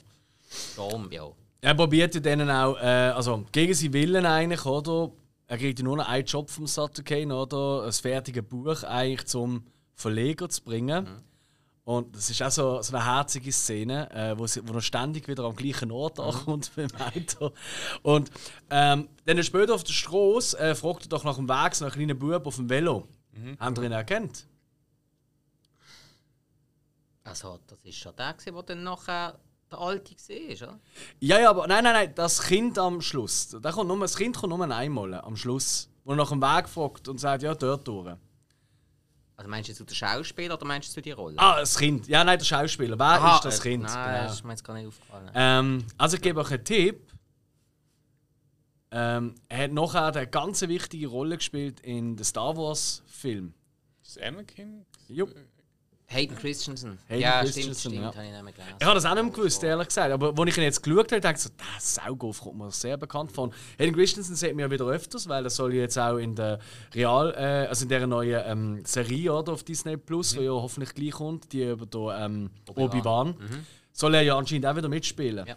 [0.77, 1.31] Darum, ja.
[1.61, 5.13] Er probiert ja denen auch, äh, also gegen seinen Willen eigentlich, oder?
[5.47, 7.85] Er kriegt ja nur noch einen Job vom Sutter Kane, oder?
[7.85, 11.07] Ein fertiges Buch eigentlich zum Verleger zu bringen.
[11.85, 15.29] Und das ist auch so, so eine herzige Szene, äh, wo, sie, wo er ständig
[15.29, 17.53] wieder am gleichen Ort ankommt beim Auto.
[18.03, 18.31] Und
[18.71, 21.93] ähm, dann später auf der Straße äh, fragt er doch nach dem Weg so einen
[21.93, 23.07] kleinen Bub auf dem Velo.
[23.59, 24.47] Habt ihr ihn erkannt?
[27.25, 29.39] Also, das ist schon der, der dann nachher
[29.75, 30.81] der Alte war, oder?
[31.21, 33.57] Ja, ja, aber nein, nein, nein, das Kind am Schluss.
[33.61, 35.89] Da kommt nur, das Kind kommt nur einmal am Schluss.
[36.05, 38.15] Wo er nach dem Weg fragt und sagt, ja, dort durch.
[39.37, 41.37] Also meinst du jetzt den Schauspieler oder meinst du die Rolle?
[41.39, 42.07] Ah, das Kind.
[42.07, 42.99] Ja, nein, der Schauspieler.
[42.99, 43.85] Wer Aha, ist das äh, Kind?
[43.85, 44.25] Nein, Genau.
[44.25, 45.31] das ist mir jetzt gar nicht aufgefallen.
[45.35, 47.11] Ähm, also ich gebe euch einen Tipp.
[48.91, 53.55] Ähm, er hat nachher eine ganz wichtige Rolle gespielt in den Star Wars Film.
[54.05, 54.87] Das Anakin?
[55.09, 55.35] Jupp.
[56.07, 56.99] Hayden Christensen.
[57.09, 58.15] Hayden ja, Christensen, stimmt, stimmt, ja.
[58.15, 58.75] habe ich nicht mehr gelesen.
[58.79, 60.13] Ich habe das auch nicht mehr gewusst, ehrlich gesagt.
[60.13, 62.97] Aber als ich ihn jetzt geschaut habe, dachte ich so, der Saugoff kommt mir sehr
[62.97, 63.51] bekannt vor.
[63.79, 66.59] Hayden Christensen sieht man ja wieder öfters, weil er soll ja jetzt auch in der
[66.95, 70.95] Real, äh, also in der neuen ähm, Serie oder, auf Disney Plus, die ja hoffentlich
[70.95, 73.35] gleich kommt, die über der, ähm, Obi-Wan,
[73.93, 75.47] soll er ja anscheinend auch wieder mitspielen.
[75.47, 75.57] Ja.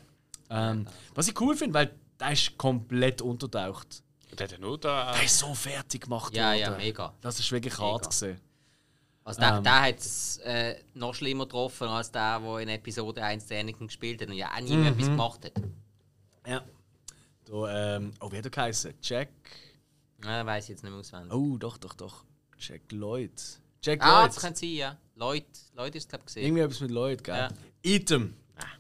[0.49, 4.01] Ähm, was ich cool finde, weil der ist komplett untertaucht.
[4.37, 5.11] Der hat ja nur da.
[5.13, 6.59] Der ist so fertig gemacht Ja, worden.
[6.59, 7.13] ja, mega.
[7.21, 7.91] Das ist wirklich Mega.
[7.91, 8.39] hart gesehen.
[9.27, 9.63] Also der, Ähm.
[9.63, 13.87] der hat es äh, noch schlimmer getroffen als der, der in Episode 1 den Anakin
[13.87, 14.97] gespielt hat und ja auch nie mehr Mhm.
[14.99, 15.51] etwas gemacht hat.
[16.47, 16.61] Ja.
[17.45, 18.93] Da, ähm, oh, wie hat er geheißen?
[19.01, 19.29] Jack.
[20.23, 21.33] Ja, weiß ich jetzt nicht mehr auswendig.
[21.33, 22.23] Oh, doch, doch, doch.
[22.57, 23.33] Jack Lloyd.
[23.83, 24.29] Jack ah, Lloyd.
[24.29, 24.97] das könnte sein, ja.
[25.15, 26.43] Leute, Leute ist es, glaube ich, gesehen.
[26.45, 27.35] Irgendwie etwas mit Lloyd, gell?
[27.35, 27.49] Ja.
[27.83, 28.33] Item.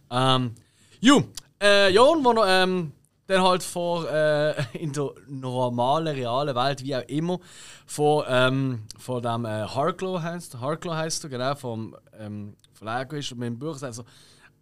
[0.09, 0.55] Ähm,
[1.01, 1.23] ju,
[1.61, 2.93] äh, Jon, wo noch, ähm,
[3.27, 7.39] dann halt vor, äh, in der normalen, realen Welt, wie auch immer,
[7.85, 13.31] vor, ähm, vor dem äh, Harklow heißt, Harklow heißt er, genau, vom ähm, Verlag ist
[13.31, 14.03] und mit dem Buch sagt so,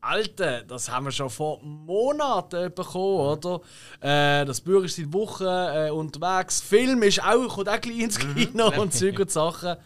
[0.02, 3.62] Alter, das haben wir schon vor Monaten bekommen, oder?
[4.02, 6.62] Äh, das Buch ist seit Wochen äh, unterwegs.
[6.62, 9.78] Film ist auch, kommt auch gleich ins Kino und Zeug und Sachen.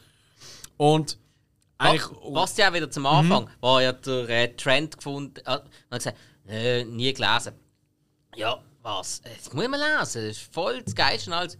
[0.75, 1.17] Und
[1.77, 2.03] eigentlich.
[2.23, 5.99] Was, ja auch wieder zum Anfang, war ja der äh, Trend gefunden, äh, und hat
[5.99, 6.17] gesagt,
[6.49, 7.53] äh, nie gelesen.
[8.36, 9.19] Ja, was?
[9.19, 11.57] Äh, Das muss man lesen, das ist voll das Geilste alles.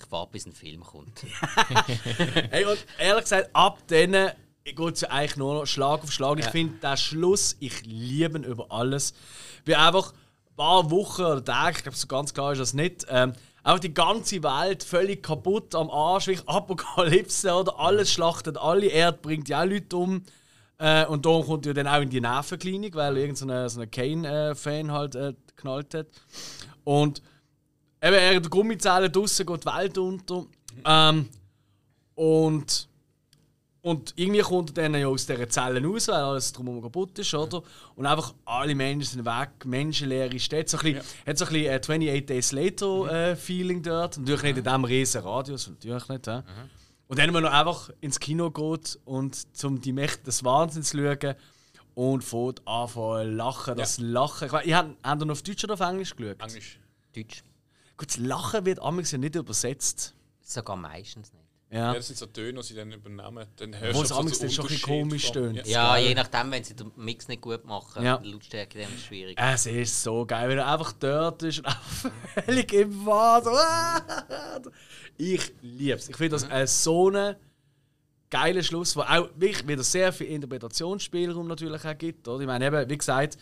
[0.00, 1.22] Ich warte, bis ein Film kommt.
[2.50, 4.30] Hey, und ehrlich gesagt, ab denen
[4.64, 6.38] geht es ja eigentlich nur noch Schlag auf Schlag.
[6.38, 9.14] Ich finde den Schluss, ich liebe ihn über alles.
[9.64, 13.06] Wie einfach ein paar Wochen oder Tage, ich glaube, so ganz klar ist das nicht,
[13.08, 13.32] ähm,
[13.64, 19.18] auch die ganze Welt völlig kaputt am Arsch, wie Apokalypse oder alles schlachtet alle, Erde
[19.20, 20.22] bringt ja auch Leute um.
[20.78, 24.92] Äh, und darum kommt er dann auch in die Nervenklinik, weil irgendein so ein Kane-Fan
[24.92, 26.06] halt äh, geknallt hat.
[26.84, 27.22] Und
[28.02, 30.46] eben, er der Gummizelle draußen geht die Welt unter.
[30.84, 31.28] Ähm,
[32.14, 32.88] und,
[33.82, 37.34] und irgendwie kommt er dann ja aus dieser Zellen raus, weil alles drumherum kaputt ist,
[37.34, 37.62] oder?
[37.94, 40.70] Und einfach alle Menschen sind weg, menschenleere Städte.
[40.70, 44.18] So ein bisschen, Hat so ein bisschen äh, 28 Days Later äh, Feeling dort.
[44.18, 46.26] Natürlich nicht in diesem riesen Radius, natürlich nicht.
[46.26, 46.42] Äh.
[47.08, 50.98] Und dann, wenn man einfach ins Kino geht und zum die Mächte des Wahnsinns zu
[50.98, 51.34] schauen
[51.98, 53.76] und fängt an zu lachen.
[53.76, 54.46] Das Lachen.
[54.46, 56.40] Ich weiß, ihr habt, habt ihr noch auf Deutsch oder auf Englisch geschaut?
[56.40, 56.78] Englisch.
[57.14, 57.42] Deutsch.
[57.96, 60.14] Gut, das Lachen wird amigs ja nicht übersetzt.
[60.40, 61.44] Sogar meistens nicht.
[61.70, 61.94] Ja, Ja.
[61.94, 63.46] das sind so Töne, die sie dann übernehmen.
[63.56, 65.66] Dann hörst Wo du es amigs den dann schon ein bisschen komisch von- tönt.
[65.66, 65.96] Ja.
[65.98, 68.18] Je nachdem, wenn sie den Mix nicht gut machen, Ja.
[68.18, 69.36] die Lautstärke dann ist schwierig.
[69.36, 72.10] Es ist so geil, wenn er einfach dort ist und einfach
[72.46, 72.92] völlig im.
[74.62, 74.70] So.
[75.16, 76.08] Ich liebe es.
[76.08, 77.34] Ich finde das äh, so ein
[78.30, 82.26] geiler Schluss, wo auch wieder sehr viel Interpretationsspielraum natürlich auch gibt.
[82.28, 82.40] Oder?
[82.40, 83.38] Ich meine, eben, wie gesagt,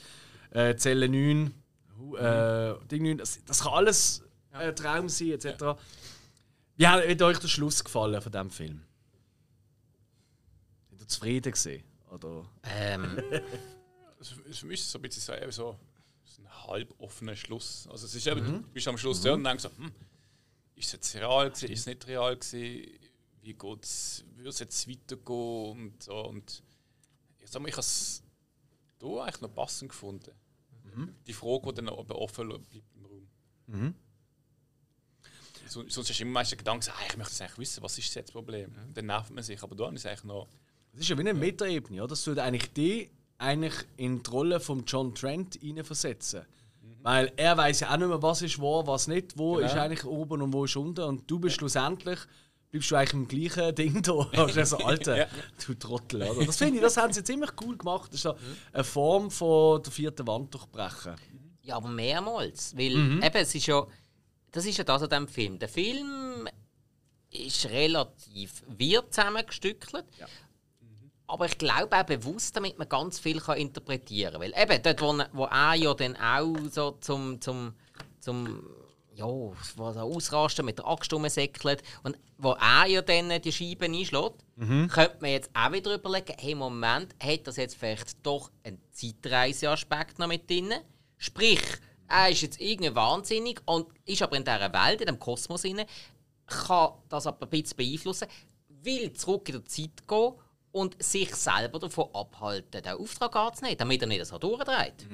[0.51, 1.53] äh, Zelle 9,
[1.99, 4.23] hu- äh, Ding 9, das, das kann alles
[4.53, 5.47] äh, Traum sein, etc.
[6.77, 8.83] Wie hat, hat euch der Schluss gefallen von diesem Film?
[10.91, 11.83] Seid ihr zufrieden gesehen?
[12.11, 12.45] Oder?
[12.65, 13.17] Ähm,
[14.21, 15.77] für mich ist es so ein bisschen so,
[16.25, 17.87] so, ein halb offener Schluss.
[17.91, 18.63] Also es ist eben, Mhm.
[18.63, 19.93] du bist am Schluss da und denkst so, hm,
[20.75, 22.99] ist es jetzt real gewesen, ist es nicht real gewesen,
[23.47, 26.17] wie geht's, würde es jetzt weitergehen und so.
[26.27, 26.63] Und
[27.39, 28.23] ich sag mal, ich habe es
[29.03, 30.33] eigentlich noch passend gefunden.
[30.85, 31.15] Mhm.
[31.27, 33.95] Die Frage, die dann aber offen bleibt im Raum.
[35.69, 38.15] So, sonst hast du immer meistens Gedanken, ah, ich möchte jetzt eigentlich wissen, was ist
[38.15, 38.73] jetzt das Problem.
[38.95, 40.49] Dann nervt man sich, aber da ist es eigentlich noch...
[40.93, 42.09] Das ist ja wie eine Metaebene, oder?
[42.09, 46.47] Das würde eigentlich die eigentlich in die Rolle von John Trent hineinversetzen.
[47.03, 49.67] Weil er weiß ja auch nicht mehr, was ist wo, was nicht, wo Genau.
[49.67, 51.03] ist eigentlich oben und wo ist unten.
[51.05, 52.19] Und du bist schlussendlich,
[52.71, 54.13] bleibst du eigentlich im gleichen Ding da.
[54.33, 55.27] Also so, Alter, Ja.
[55.67, 56.23] du Trottel.
[56.23, 56.47] Oder?
[56.47, 58.09] Das finde ich, das haben sie ziemlich cool gemacht.
[58.09, 58.35] Das ist so
[58.73, 61.15] eine Form von der vierten Wand durchbrechen.
[61.63, 62.77] ja, aber mehrmals.
[62.77, 63.23] Weil Mhm.
[63.23, 63.87] eben, es ist ja.
[64.53, 65.59] Das ist ja das an diesem Film.
[65.59, 66.49] Der Film
[67.31, 70.05] ist relativ wir zusammengestückelt.
[71.27, 74.41] Aber ich glaube auch bewusst, damit man ganz viel kann interpretieren kann.
[74.43, 77.75] Weil eben, dort, wo, wo er ja dann auch so zum, zum,
[78.21, 78.63] zum
[79.17, 83.95] ja, wo er ausrastet, mit der Axt rumsäckelt und wo er ja dann die Scheiben
[83.95, 84.45] einschlägt,
[84.89, 90.19] könnte man jetzt auch wieder überlegen, hey, Moment, hat das jetzt vielleicht doch einen Zeitreiseaspekt
[90.19, 90.75] noch mit drin?
[91.17, 91.63] Sprich,
[92.09, 95.83] er ist jetzt irgendwie wahnsinnig und ist aber in dieser Welt, in diesem Kosmos drin,
[96.47, 98.29] kann das aber ein bisschen beeinflussen,
[98.69, 100.33] will zurück in die Zeit gehen
[100.73, 105.07] und sich selber davon abhalten, den Auftrag anzunehmen, damit er nicht so durchdreht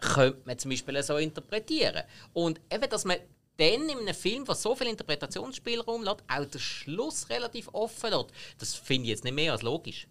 [0.00, 2.02] könnte man zum Beispiel so interpretieren.
[2.32, 3.16] Und eben, dass man
[3.56, 8.30] dann in einem Film, der so viel Interpretationsspielraum lässt, auch den Schluss relativ offen lässt,
[8.58, 10.06] das finde ich jetzt nicht mehr als logisch.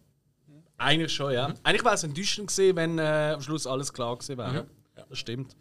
[0.78, 1.54] Eigentlich schon, ja.
[1.64, 4.68] Eigentlich wäre es enttäuschend gewesen, wenn äh, am Schluss alles klar gewesen wäre.
[4.96, 5.06] Ja.
[5.10, 5.56] Das stimmt.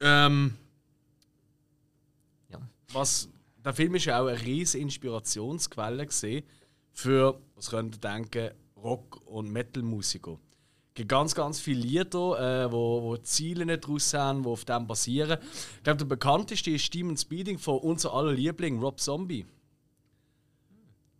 [0.00, 0.56] Ähm,
[2.50, 2.58] Ja.
[2.92, 3.28] was,
[3.64, 6.44] der Film ist ja auch eine riesige Inspirationsquelle gewesen
[6.92, 10.38] für, was könnte denken, Rock- und Metal-Musiker.
[10.90, 14.64] Es gibt ganz, ganz viele Lieder, äh, wo, wo Ziele nicht draus haben, die auf
[14.64, 15.38] dem basieren.
[15.76, 19.46] Ich glaube, der bekannteste ist Demon Speeding von unser aller Liebling, Rob Zombie.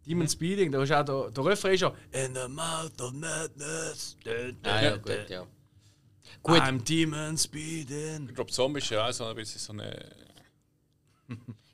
[0.04, 4.16] Demon Speeding, da ist auch der, der Refrain ist ja In the mouth of madness.
[4.24, 5.46] Dun, dun, Ah, ja, gut, ja.
[6.42, 6.58] Gut.
[6.58, 8.34] I'm Demon Speeding.
[8.36, 9.94] Rob Zombie ist ja auch so ein bisschen so eine.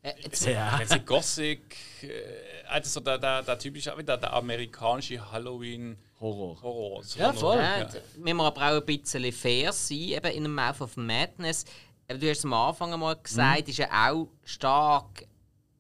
[0.03, 0.79] Äh, jetzt, Ja.
[1.07, 1.77] Gothic.
[2.03, 5.97] Äh, also so der, der, der typische, wieder der amerikanische Halloween.
[6.21, 6.61] Horror.
[6.63, 7.03] Horror.
[7.17, 7.59] Ja, voll.
[7.59, 11.65] ja, müssen wir aber auch ein bisschen fair sein, eben in einem Mouth of Madness.
[12.09, 15.27] Eben, Du hast es am Anfang einmal gesagt, ist ja auch stark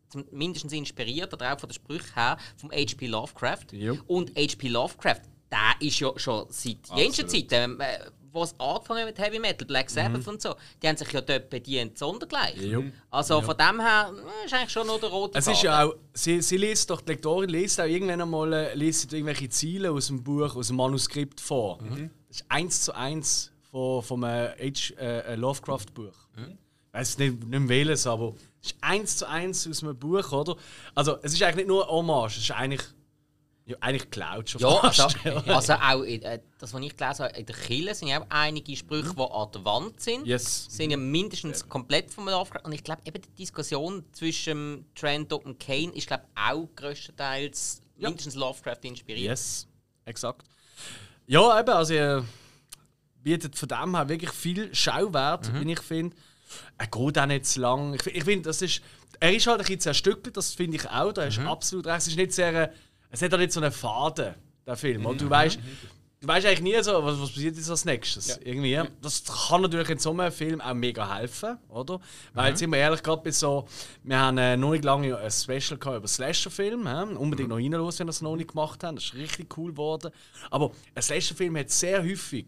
[0.08, 3.06] zum- mindestens inspiriert, oder auch von den Sprüchen her, vom H.P.
[3.06, 3.72] Lovecraft.
[3.72, 3.96] Jo.
[4.06, 4.68] Und H.P.
[4.68, 7.28] Lovecraft, der ist ja schon seit jensten.
[7.28, 7.78] Zeiten,
[8.36, 11.10] äh, wo es angefangen hat mit Heavy Metal, Black Sabbath und so, die haben sich
[11.12, 12.56] ja dort bedient, sondergleich.
[12.56, 12.84] Jo.
[13.10, 15.94] Also von dem her äh, ist eigentlich schon noch der rote Es ist ja auch,
[16.12, 19.90] sie, sie liest doch, die Lektorin liest auch irgendwann einmal äh, liest sie irgendwelche Ziele
[19.90, 21.78] aus dem Buch, aus dem Manuskript vor.
[22.28, 24.94] Das ist eins zu eins von, vom äh, H.
[24.98, 26.14] Äh, Lovecraft-Buch.
[26.36, 30.32] Ich weiß nicht, nicht mehr welches, aber es ist eins zu eins aus einem Buch,
[30.32, 30.56] oder?
[30.94, 32.82] Also, es ist eigentlich nicht nur eine Hommage, es ist eigentlich,
[33.66, 35.16] ja, eigentlich geklaut schon Ja, also, fast.
[35.24, 35.36] ja.
[35.54, 38.26] also auch in, äh, das, was ich gelesen habe, in der Kille sind ja auch
[38.28, 40.24] einige Sprüche, die an der Wand sind.
[40.26, 40.66] Yes.
[40.70, 42.64] Sind ja mindestens komplett vom Lovecraft.
[42.64, 48.08] Und ich glaube, eben die Diskussion zwischen Trento und Kane ist glaube auch größtenteils Ja.
[48.08, 49.30] mindestens Lovecraft inspiriert.
[49.30, 49.66] Yes,
[50.04, 50.46] exakt.
[51.26, 52.24] Ja, eben, also er
[53.22, 56.14] bietet von dem her wirklich viel Schauwert, wie ich finde.
[56.78, 57.94] Er geht auch nicht zu lang.
[57.94, 58.80] Ich, ich finde, das ist.
[59.18, 61.12] Er ist halt ein bisschen zerstückelt, das finde ich auch.
[61.12, 61.98] Da hast du absolut recht.
[61.98, 62.72] Es ist nicht sehr.
[63.10, 64.34] Es hat auch nicht so einen Faden,
[64.66, 65.06] der Film.
[65.06, 65.58] Und du weißt.
[66.18, 68.28] Du weißt eigentlich nie so, was, was passiert jetzt als nächstes.
[68.28, 68.36] Ja.
[68.42, 68.80] Irgendwie.
[69.02, 72.00] Das kann natürlich in so einem Film auch mega helfen, oder?
[72.32, 73.68] Weil, sind wir ehrlich, gerade so.
[74.02, 76.86] Wir haben äh, noch nicht lange ein Special gehabt über Slasher-Film.
[77.18, 78.96] Unbedingt noch reinhören, wenn ihr es noch nicht gemacht habt.
[78.96, 80.10] Das ist richtig cool geworden.
[80.50, 82.46] Aber ein Slasher-Film hat sehr häufig.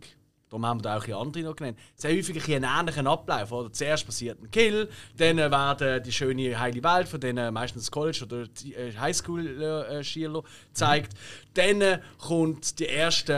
[0.51, 1.79] Darum haben wir da auch ein andere noch genannt.
[1.95, 3.53] Sehr häufig einen ähnlichen Ablauf.
[3.53, 3.71] Oder?
[3.73, 8.25] Zuerst passiert ein Kill, dann äh, werden die schöne heile Welt von denen meistens College-
[8.25, 8.43] oder
[8.77, 11.13] äh, Highschool-Schüler gezeigt.
[11.53, 13.35] Dann äh, kommt die erste,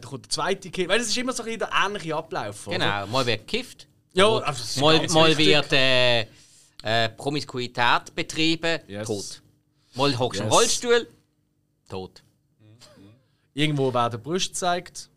[0.00, 0.88] äh, kommt der zweite Kill.
[0.88, 2.68] Weil es ist immer so ein der ähnliche Ablauf.
[2.68, 2.78] Oder?
[2.78, 6.20] Genau, mal wird gekifft, Ja, also mal, mal wird äh,
[6.82, 9.06] äh, Promiskuität betrieben, Yes.
[9.08, 9.42] tot.
[9.94, 10.56] Mal hockst du im Yes.
[10.58, 11.08] Rollstuhl,
[11.88, 12.22] tot.
[13.52, 15.10] Irgendwo werden Brüste gezeigt.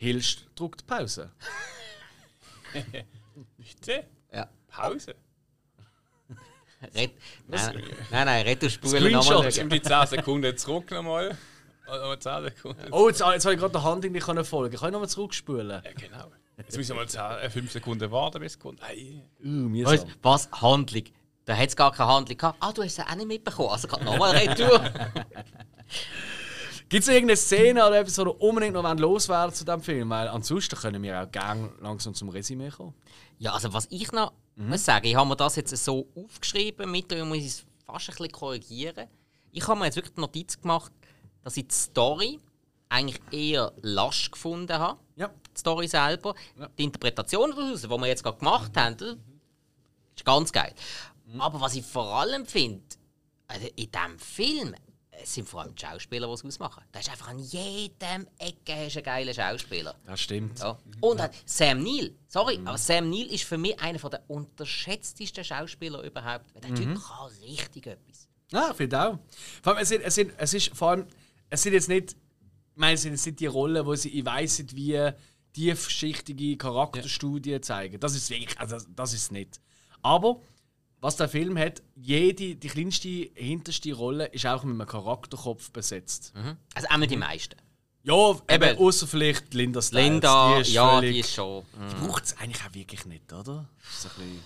[0.00, 1.30] Hilst, drückt Pause.
[3.58, 4.04] Bitte?
[4.32, 4.48] Ja.
[4.68, 5.14] Pause.
[6.94, 7.12] Red
[7.46, 9.10] nein, nein, nein, Screenshot.
[9.12, 9.60] nochmal.
[9.60, 11.36] Um die 10 Sekunden zurück nochmal.
[11.86, 12.92] Oder 10 Sekunden.
[12.92, 14.74] Oh, jetzt, jetzt habe ich gerade der Handlung nicht können folgen.
[14.74, 15.68] Kann ich nochmal zurückspulen?
[15.68, 16.32] Ja, genau.
[16.56, 18.80] Jetzt müssen wir mal 5 Sekunden warten, bis es kommt.
[19.44, 19.84] Uh.
[19.84, 20.50] Weißt, was?
[20.50, 21.04] Handlung.
[21.44, 22.56] Da hat es gar keine Handlung gehabt.
[22.60, 23.68] Ah, du hast sie auch nicht mitbekommen.
[23.68, 24.82] Also gerade nochmal Retour.
[26.90, 30.10] Gibt es irgendeine Szene oder etwas, was ihr unbedingt noch loswerden zu diesem Film?
[30.10, 32.94] Weil ansonsten können wir auch gerne langsam zum Resümee kommen.
[33.38, 37.28] ja, also was ich noch muss sagen, ich habe mir das jetzt so aufgeschrieben, mittlerweile
[37.28, 39.06] muss ich es fast ein bisschen korrigieren.
[39.52, 40.90] Ich habe mir jetzt wirklich die Notiz gemacht,
[41.44, 42.40] dass ich die Story
[42.88, 44.98] eigentlich eher lasch gefunden habe.
[45.14, 45.28] Ja.
[45.28, 46.34] Die Story selber.
[46.76, 48.96] Die Interpretation daraus, die wir jetzt gerade gemacht haben,
[50.16, 50.74] ist ganz geil.
[51.38, 52.82] Aber was ich vor allem finde,
[53.46, 54.74] also in diesem Film,
[55.22, 56.82] es sind vor allem die Schauspieler, die es ausmachen.
[56.92, 59.94] Da ist einfach an jedem Ecke hast einen geilen Schauspieler.
[60.06, 60.58] Das stimmt.
[60.58, 60.78] Ja.
[61.00, 66.02] Und halt Sam Neill, sorry, aber Sam Neill ist für mich einer der unterschätztesten Schauspieler
[66.02, 66.46] überhaupt.
[66.54, 68.28] Weil der Typ kann richtig etwas.
[68.52, 69.18] Ja, finde auch.
[69.62, 71.06] Vor allem, es, sind, es, sind, es ist vor allem,
[71.48, 72.16] es sind jetzt nicht, ich
[72.76, 75.12] meine, es sind jetzt nicht die Rollen, wo sie, ich weiß nicht, wie
[75.52, 77.98] tiefschichtige Charakterstudien zeigen.
[78.00, 79.60] Das ist wirklich, also das ist nicht.
[80.02, 80.40] Aber
[81.00, 86.32] was der Film hat, jede, die kleinste, hinterste Rolle ist auch mit einem Charakterkopf besetzt.
[86.74, 87.56] Also einmal die meisten.
[88.02, 88.78] Ja, eben, Eben.
[88.78, 90.04] außer vielleicht Linda Stiles.
[90.04, 91.64] Linda, die ist ja, völlig, die ist schon.
[91.90, 93.68] Die braucht es eigentlich auch wirklich nicht, oder?
[93.82, 94.44] Das ist ein bisschen...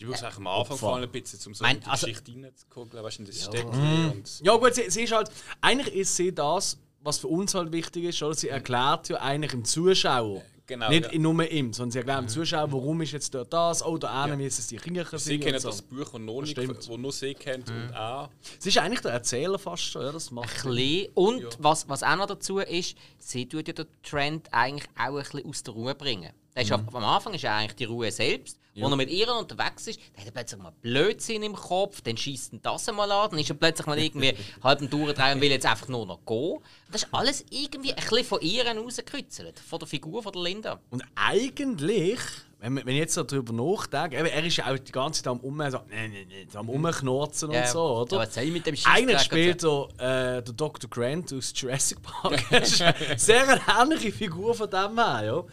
[0.00, 2.06] Die brauchst eigentlich am Anfang vor allem ein bisschen, um so Mein- in die also-
[2.08, 4.40] Geschichte reinzugucken, weißt du, in das Städtchen und...
[4.42, 5.30] Ja gut, sie, sie ist halt...
[5.60, 8.34] Eigentlich ist sie das, was für uns halt wichtig ist, oder?
[8.34, 11.10] Sie erklärt ja eigentlich dem Zuschauer, Genau, nicht ja.
[11.10, 14.26] in nur ihm, sondern sie erklärt dem Zuschauer, warum ist jetzt dort das, oh, da
[14.26, 14.34] ja.
[14.34, 15.68] müssen es die Kinder Sie sein kennen und so.
[15.68, 16.88] das Buch, das noch nicht, stimmt.
[16.88, 18.30] wo nur sie kennt und auch.
[18.58, 20.62] Sie ist eigentlich der Erzähler fast schon, ja, das macht.
[20.64, 21.08] Bisschen.
[21.14, 25.22] Und was, was auch noch dazu ist, sie tut ja den Trend eigentlich auch ein
[25.22, 26.32] bisschen aus der Ruhe bringen.
[26.54, 26.76] Das ist Mhm.
[26.76, 28.58] ja, am Anfang ist ja eigentlich die Ruhe selbst.
[28.76, 32.16] Wo er mit ihr unterwegs ist, dann hat er plötzlich mal Blödsinn im Kopf, dann
[32.16, 35.40] schießt ihn das mal an, dann ist er plötzlich mal irgendwie halb am Durchdrehen und
[35.40, 36.58] will jetzt einfach nur noch gehen.
[36.90, 40.80] Das ist alles irgendwie ein bisschen von ihr rausgekritzelt, von der Figur von der Linda.
[40.90, 42.18] Und eigentlich,
[42.58, 45.38] wenn, wenn ich jetzt so darüber nachdenke, er ist ja auch die ganze Zeit am
[45.38, 48.16] um, so, nee, nee, nee, so am Rumknurzen und so, oder?
[48.16, 50.90] Aber was soll ich mit dem Eigentlich Scheissdreck spielt er, äh, der Dr.
[50.90, 52.42] Grant aus Jurassic Park.
[53.16, 55.44] Sehr eine ähnliche Figur von dem her, ja.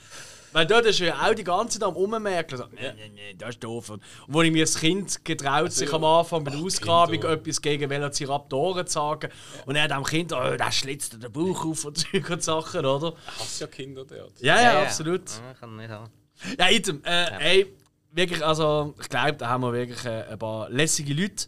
[0.53, 2.57] Weil dort ist ja auch die ganze Zeit am Rummerken.
[2.57, 3.89] So, nee, nee, nee, das ist doof.
[3.91, 7.31] Und wo ich mir als Kind getraut, sich am Anfang bei der Ausgrabung Kinder.
[7.31, 9.31] etwas gegen Velociraptoren zu sagen.
[9.65, 13.13] Und er hat dem Kind, oh, das schlitzt den Bauch auf und und Sachen, oder?
[13.39, 14.41] Hast ja Kinder dort.
[14.41, 15.29] Ja, ja, absolut.
[15.29, 16.09] Ja, kann nicht haben.
[16.59, 17.01] Ja, item.
[17.03, 17.73] Äh, Ey,
[18.11, 21.47] wirklich, also, ich glaube, da haben wir wirklich äh, ein paar lässige Leute.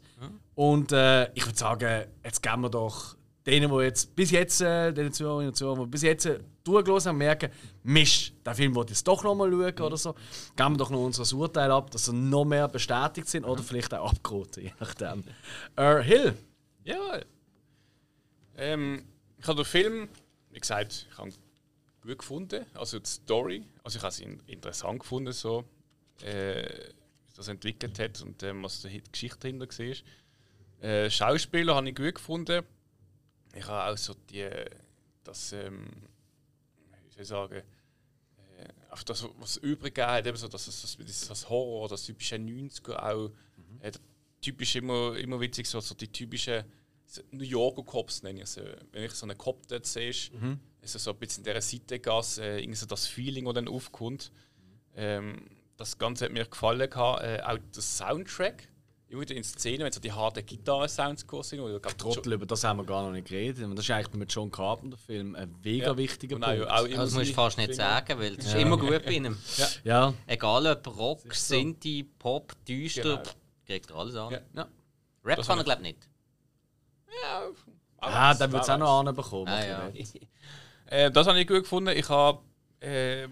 [0.56, 4.94] Und äh, ich würde sagen, jetzt geben wir doch denen, die jetzt bis jetzt, äh,
[4.94, 7.52] den Zuhörerinnen und Zuhörern, die bis jetzt äh, durchgelassen haben, merken,
[7.84, 10.14] Mist, den Film wollte ich jetzt doch noch mal schauen oder so.
[10.56, 13.94] Geben wir doch noch unser Urteil ab, dass sie noch mehr bestätigt sind oder vielleicht
[13.94, 15.24] auch abgeraten, je nachdem.
[15.76, 16.38] Äh, Hill.
[16.84, 17.20] Ja.
[18.56, 19.04] Ähm,
[19.38, 20.10] ich habe den Film,
[20.52, 21.36] wie gesagt, ich habe ihn
[22.02, 22.66] gut gefunden.
[22.74, 25.64] Also die Story, also ich habe es in- interessant gefunden, so,
[26.22, 26.64] äh,
[27.28, 30.90] wie das entwickelt hat und ähm, was die Geschichte dahinter war.
[30.90, 32.64] Äh, Schauspieler habe ich gut gefunden.
[33.56, 34.48] Ich habe auch so die,
[35.24, 35.86] das, ähm,
[37.14, 37.64] soll ich sagen,
[38.90, 42.36] auf das, was übrig hat, eben so, dass es das, das, das Horror, das typische
[42.36, 43.32] 90er auch,
[43.80, 43.92] äh,
[44.40, 46.64] typisch immer, immer witzig, so, so die typischen
[47.32, 48.64] New Yorker Cops nenne ich sie.
[48.92, 50.32] Wenn ich so einen Cop dort sehe, ist
[50.96, 54.32] es so ein bisschen in dieser Seitengasse, äh, irgendwie so das Feeling, das dann aufkommt.
[54.96, 55.48] Ähm,
[55.78, 56.90] das Ganze hat mir gefallen.
[56.90, 57.24] Gehabt.
[57.24, 58.68] Äh, auch der Soundtrack,
[59.14, 61.60] immer in Szenen, wenn so die harten Gitarren-Sounds gekommen sind.
[61.62, 63.64] Oder, Trottel, über das haben wir gar noch nicht geredet.
[63.72, 65.98] Das ist eigentlich mit John Carpenter-Film ein mega Ja.
[65.98, 66.68] wichtiger Punkt.
[66.68, 69.38] auch, auch Das musst du fast nicht sagen, weil das ist immer gut bei ihm.
[69.84, 73.24] Ja, Egal ob Rock, Sinti, Pop, düster, Genau.
[73.66, 74.32] kriegt er alles an.
[74.34, 74.40] Ja.
[74.56, 74.68] ja.
[75.24, 76.10] Rap Das kann er glaube ich nicht.
[77.24, 77.44] Ja,
[78.00, 79.48] Ah, dann wird es auch noch anbekommen.
[79.48, 79.92] Ah, ja.
[80.88, 81.96] Äh, das habe ich gut gefunden.
[81.98, 82.40] Ich habe.
[82.82, 83.28] Äh,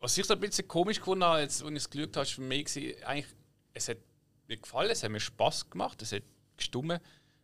[0.00, 2.32] was ich so ein bisschen komisch gefunden habe, jetzt, als ich es geschaut habe, ist
[2.32, 2.66] für mich
[3.06, 3.26] eigentlich,
[3.72, 3.96] es hat
[4.48, 6.22] mir gefallen, es hat mir Spaß gemacht, es hat
[6.56, 7.00] gestummen,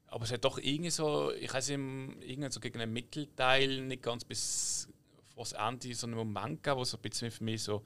[0.06, 4.02] aber es hat doch irgendwie so, ich weiß nicht, irgendwie so gegen einen Mittelteil nicht
[4.02, 4.88] ganz bis
[5.34, 7.82] vor das Ende so einen Moment gegeben, wo so ein bisschen für mich so,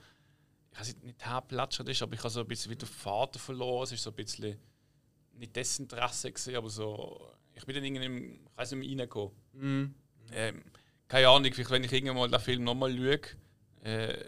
[0.72, 3.84] ich weiß nicht, nicht herplätschert ist, aber ich habe so ein bisschen wieder Vater verloren,
[3.84, 4.58] es ist so ein bisschen
[5.34, 9.94] nicht Desinteresse gewesen, aber so, ich bin dann irgendwie, im- ich weiß nicht mehr reingekommen.
[10.32, 10.62] Ähm,
[11.08, 13.20] keine Ahnung, vielleicht wenn ich irgendwann mal den Film nochmal schaue,
[13.84, 14.24] äh,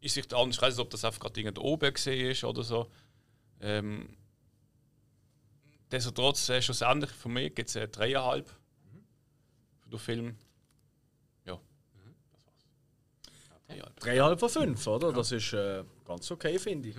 [0.00, 0.56] ist sich anders.
[0.56, 2.90] Ich weiß nicht, ob das einfach gerade irgendwo oben gesehen ist oder so.
[3.60, 4.16] Ähm,
[5.90, 8.48] Destotrotz, äh, schlussendlich von mir gibt es äh, dreieinhalb
[9.80, 10.36] für den Film.
[11.44, 11.58] Ja,
[12.32, 12.66] das war's.
[13.68, 14.00] Ja, dreieinhalb.
[14.00, 15.12] Dreieinhalb von fünf, oder?
[15.12, 16.96] Das ist äh, ganz okay, finde ich.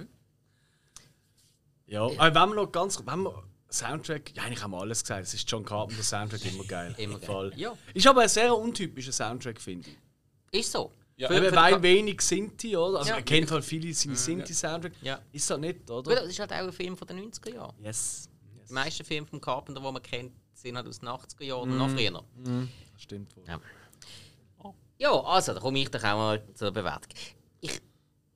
[1.88, 3.01] Ja, aber wenn wir noch ganz.
[3.05, 5.24] Wenn wir Soundtrack, ja, eigentlich haben wir alles gesagt.
[5.24, 6.93] Es ist John Carpenter Soundtrack immer geil.
[6.97, 7.28] Immer Im geil.
[7.28, 7.53] Fall.
[7.55, 7.78] Ja.
[7.93, 10.59] Ist aber ein sehr untypischer Soundtrack, finde ich.
[10.59, 10.91] Ist so.
[11.22, 11.28] Ja.
[11.28, 12.99] Für- Eben, für- weil wenig Sinti, oder?
[12.99, 13.15] Also Ja.
[13.17, 14.93] man kennt halt viele seine Sinti-Soundtrack.
[15.01, 15.19] Ja.
[15.32, 16.15] Ist das nicht, Gut, oder?
[16.15, 17.76] das ist halt auch ein Film von den 90er Jahren.
[17.84, 18.28] Yes.
[18.67, 21.78] Die meisten Filme von Carpenter, die man kennt, sind halt aus den 80er Jahren oder
[21.78, 22.11] noch früher.
[22.11, 23.43] Das stimmt wohl.
[23.47, 23.59] Ja.
[24.97, 27.09] Ja, also, da komme ich doch auch mal zur Bewertung.
[27.59, 27.82] Ich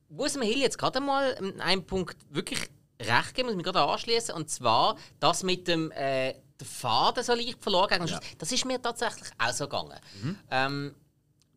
[0.09, 2.59] muss dem Hill jetzt gerade mal an einem Punkt wirklich
[2.99, 4.33] recht geben, muss mich gerade anschließen.
[4.33, 7.89] Und zwar das mit dem äh, der Faden so leicht verloren.
[7.99, 8.19] den Schluss.
[8.39, 9.99] Das ist mir tatsächlich auch so gegangen.
[10.49, 10.95] Ähm,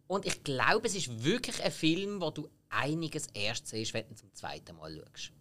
[0.09, 4.15] und ich glaube, es ist wirklich ein Film, wo du einiges erst siehst, wenn du
[4.15, 5.33] zum zweiten Mal schaust.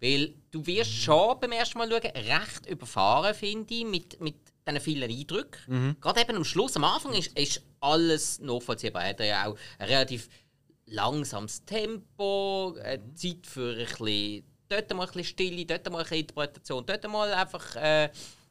[0.00, 4.36] Weil du wirst schon beim ersten Mal schauen recht überfahren, finde ich, mit, mit
[4.66, 5.96] diesen vielen Eindrücken.
[6.00, 9.02] Gerade eben am Schluss, am Anfang ist, ist alles nachvollziehbar.
[9.02, 10.28] Er hat ja auch ein relativ
[10.86, 16.02] langsames Tempo, äh, Zeit für ein bisschen, dort mal ein bisschen Stille, dort mal ein
[16.04, 18.10] bisschen Interpretation, dort mal einfach äh, ein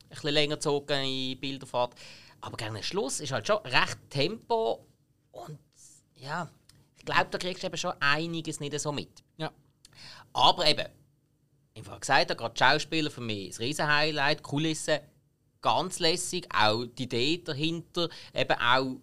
[0.09, 1.95] bisschen länger gezogen in Bilderfahrt.
[2.41, 4.85] Aber gegen den Schluss ist halt schon recht Tempo
[5.35, 5.59] und
[6.15, 6.49] ja,
[6.97, 9.23] ich glaube, da kriegst du eben schon einiges nicht so mit.
[9.37, 9.51] Ja.
[10.33, 10.87] Aber eben,
[11.73, 14.99] ich habe gesagt, gerade die Schauspieler für mich das Riesenhighlight, Kulissen,
[15.61, 16.47] ganz lässig.
[16.53, 18.97] Auch die Idee dahinter, eben auch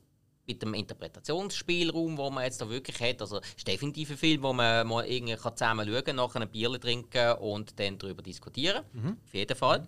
[0.47, 3.21] mit dem Interpretationsspielraum, wo man jetzt da wirklich hat.
[3.21, 6.41] Also es ist definitiv ein Film, wo man mal irgendwie kann zusammen schauen kann, nachher
[6.41, 8.85] ein Bier trinken und dann darüber diskutieren.
[8.93, 9.19] Mhm.
[9.25, 9.87] Auf jeden Fall.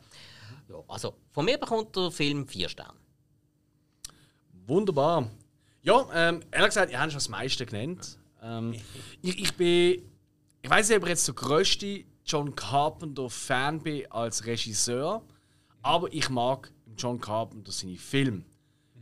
[0.68, 2.94] Ja, also von mir bekommt der Film vier Sterne.
[4.66, 5.28] Wunderbar.
[5.84, 8.18] Ja, ähm, ehrlich gesagt, ihr habt schon das meiste genannt.
[8.42, 8.74] Ähm,
[9.20, 10.02] ich, ich bin.
[10.62, 15.22] Ich weiß nicht, ob ich jetzt der größte John Carpenter-Fan bin als Regisseur,
[15.82, 18.46] aber ich mag John Carpenter seine Filme.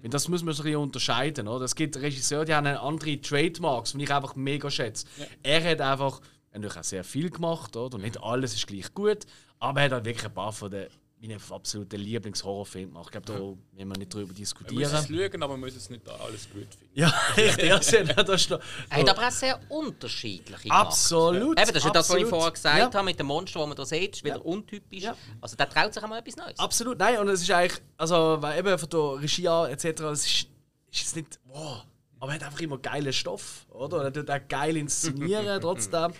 [0.00, 1.46] Weil Das muss man so ein bisschen unterscheiden.
[1.46, 1.64] Oder?
[1.64, 5.06] Es gibt Regisseure, die haben andere Trademarks, die ich einfach mega schätze.
[5.44, 6.20] Er hat einfach
[6.50, 7.94] er hat auch sehr viel gemacht, oder?
[7.94, 9.24] Und nicht alles ist gleich gut,
[9.58, 10.88] aber er hat halt wirklich ein paar von den
[11.22, 13.14] meinen absoluten Lieblingshorrorfilmen gemacht.
[13.14, 14.94] Ich glaube, da müssen wir nicht drüber Man muss diskutieren.
[14.94, 16.90] es schauen, aber man muss es nicht alles gut finden.
[16.94, 17.12] Ja,
[18.24, 18.60] das ist noch,
[18.90, 21.58] Er hat aber auch sehr unterschiedliche absolut.
[21.58, 22.92] Eben, das ist ja das, was ich vorher gesagt ja.
[22.92, 24.42] habe mit dem Monster, das man da sieht, ist wieder Ja.
[24.42, 25.02] untypisch.
[25.04, 25.16] Ja.
[25.40, 26.58] Also der traut sich auch mal etwas Neues.
[26.58, 30.26] Absolut, nein, und es ist eigentlich, also, weil eben von der Regie an etc., es
[30.26, 30.46] ist,
[30.90, 31.84] ist jetzt nicht, wow,
[32.18, 34.04] aber er hat einfach immer geilen Stoff, oder?
[34.04, 36.12] Er tut auch geil inszenieren, trotzdem.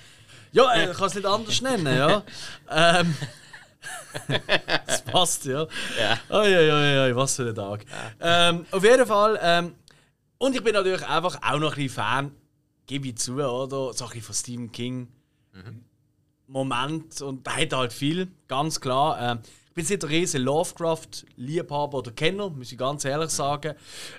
[0.52, 2.22] Ja, äh, ich kann es nicht anders nennen, ja.
[3.00, 3.16] ähm,
[4.86, 5.66] das passt, ja.
[5.98, 6.18] Ja.
[6.30, 7.84] Oi, was für ein Tag.
[8.20, 9.74] Ähm, auf jeden Fall, ähm,
[10.38, 12.32] und ich bin natürlich einfach auch noch ein bisschen Fan,
[12.86, 13.92] gebe ich zu, oder?
[13.92, 15.08] So ein bisschen von Stephen King.
[16.46, 19.18] Moment und da hat er halt viel, ganz klar.
[19.20, 23.74] Ähm, ich bin nicht ein riesen Lovecraft-Liebhaber oder Kenner, muss ich ganz ehrlich sagen.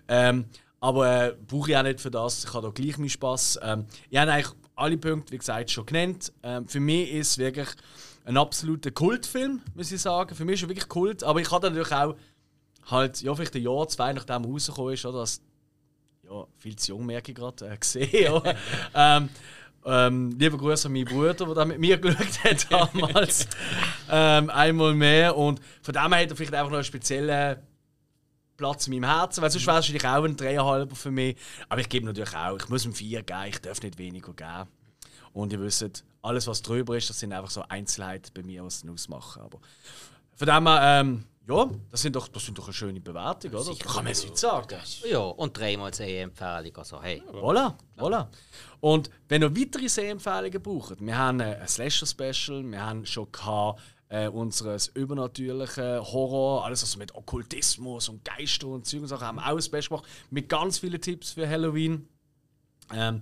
[0.08, 0.46] Ähm,
[0.80, 2.44] aber äh, brauche ich auch nicht für das.
[2.44, 3.60] Ich habe da gleich meinen Spass.
[3.62, 6.34] Ähm, ich habe eigentlich alle Punkte, wie gesagt, schon genannt.
[6.42, 7.70] Ähm, für mich ist wirklich
[8.26, 10.36] ein absoluter Kultfilm, muss ich sagen.
[10.36, 11.24] Für mich ist er wirklich Kult.
[11.24, 12.16] Aber ich habe natürlich auch
[12.90, 15.20] halt, ja, vielleicht ein Jahr, zwei nachdem er rausgekommen ist, oder?
[15.20, 15.42] Das,
[16.24, 18.42] ja, viel zu jung merke ich gerade, äh, gesehen.
[18.94, 19.30] ähm,
[19.86, 23.48] ähm, lieber Grüße an meinen Bruder, der mit mir geschaut hat damals.
[24.10, 25.36] ähm, einmal mehr.
[25.36, 27.58] Und von dem her hat er vielleicht einfach noch einen speziellen
[28.56, 31.36] Platz in meinem Herzen, weil sonst wäre es wahrscheinlich auch ein Dreieinhalber für mich.
[31.68, 34.70] Aber ich gebe natürlich auch, ich muss ihm vier geben, ich darf nicht weniger geben.
[35.34, 38.84] Und ihr wisst, alles was drüber ist, das sind einfach so Einzelheiten bei mir, was
[38.84, 39.42] es ausmachen.
[39.42, 39.60] Aber
[40.36, 43.66] von dem her, ähm, ja, das sind doch, das sind doch eine schöne Bewertung, oder?
[43.66, 44.80] Das kann man jetzt nicht sagen.
[45.10, 46.78] Ja, und dreimal Sehempfehlung.
[46.78, 47.22] Also, hey.
[47.34, 48.28] Voilà, voilà.
[48.80, 54.28] Und wenn ihr weitere Sehempfehlungen braucht, wir haben ein Slasher-Special, wir haben schon gehabt, äh,
[54.28, 59.48] unseres übernatürlichen Horror, alles was mit Okkultismus und Geister und Zeug und Sachen, haben wir
[59.48, 62.08] auch ein Special gemacht, mit ganz vielen Tipps für Halloween.
[62.94, 63.20] Ähm,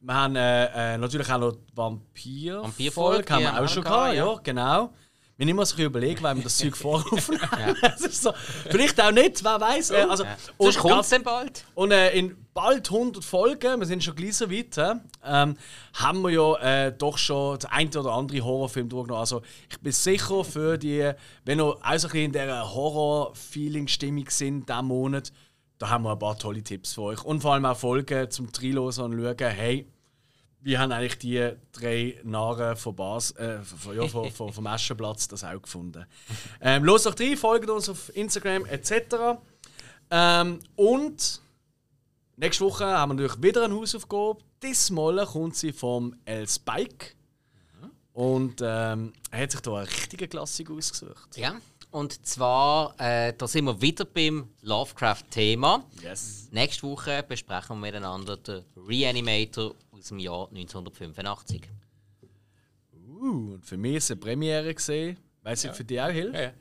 [0.00, 2.62] wir haben äh, äh, natürlich auch noch Vampir.
[2.62, 4.90] Vampirfolge, haben wir auch schon gehabt, ja, genau.
[5.36, 6.74] Wir müssen bisschen überlegen, weil wir das Zeug.
[7.80, 8.32] Das ist so,
[8.68, 9.90] vielleicht auch nicht, wer weiß.
[9.90, 10.24] Äh, also,
[10.58, 11.64] Sonst und kommt dann bald.
[11.74, 15.56] und äh, in bald 100 Folgen, wir sind schon gleich so weit, hä, ähm,
[15.94, 19.20] haben wir ja äh, doch schon den einen oder anderen Horrorfilm durchgenommen.
[19.20, 19.40] Also
[19.70, 21.10] ich bin sicher für die,
[21.46, 25.32] wenn ihr auch so ein bisschen in dieser Horror-Feeling-Stimmung sind, diesen Monat,
[25.80, 27.24] da haben wir ein paar tolle Tipps für euch.
[27.24, 29.86] Und vor allem auch Folgen zum Trilosen und schauen, hey,
[30.60, 35.26] wie haben eigentlich die drei Narren von Bas, äh, von, ja, von, von, vom Aschenplatz
[35.26, 36.04] das auch gefunden.
[36.60, 39.40] Ähm, los doch rein, folgt uns auf Instagram etc.
[40.10, 41.40] Ähm, und
[42.36, 44.40] nächste Woche haben wir natürlich wieder eine Hausaufgabe.
[44.62, 47.14] Diesmal kommt sie vom El Spike.
[48.12, 51.38] Und ähm, er hat sich da eine richtige Klassik ausgesucht.
[51.38, 51.54] Ja.
[51.90, 55.84] Und zwar, äh, da sind wir wieder beim Lovecraft-Thema.
[56.02, 56.48] Yes.
[56.52, 61.62] Nächste Woche besprechen wir miteinander den Reanimator aus dem Jahr 1985.
[62.92, 65.18] Uh, und für mich ist es eine Premiere gesehen.
[65.42, 66.34] Weiß ich, für dich auch hilft.
[66.34, 66.52] Ja, ja.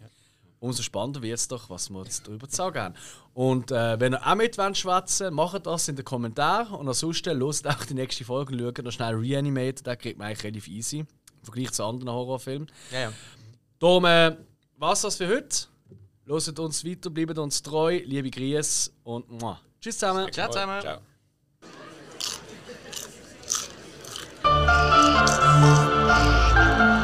[0.59, 2.95] Umso spannender wird es doch, was wir jetzt darüber zu sagen haben.
[3.33, 6.73] Und äh, wenn ihr auch mit wollt schwätzen macht das in den Kommentaren.
[6.73, 9.83] Und ansonsten hört auch die nächste Folge und schaut noch schnell Reanimate.
[9.83, 10.99] Den kriegt man eigentlich relativ easy.
[10.99, 11.07] Im
[11.43, 12.69] Vergleich zu anderen Horrorfilmen.
[12.91, 13.13] Ja, ja.
[13.79, 14.35] Darum äh,
[14.79, 15.67] was das für heute.
[16.25, 18.01] Loset uns weiter, bleibt uns treu.
[18.05, 19.59] Liebe Grüße und muah.
[19.81, 20.31] Tschüss zusammen.
[20.31, 20.81] Ciao zusammen.
[20.81, 20.99] Ciao.
[26.81, 26.95] Ciao.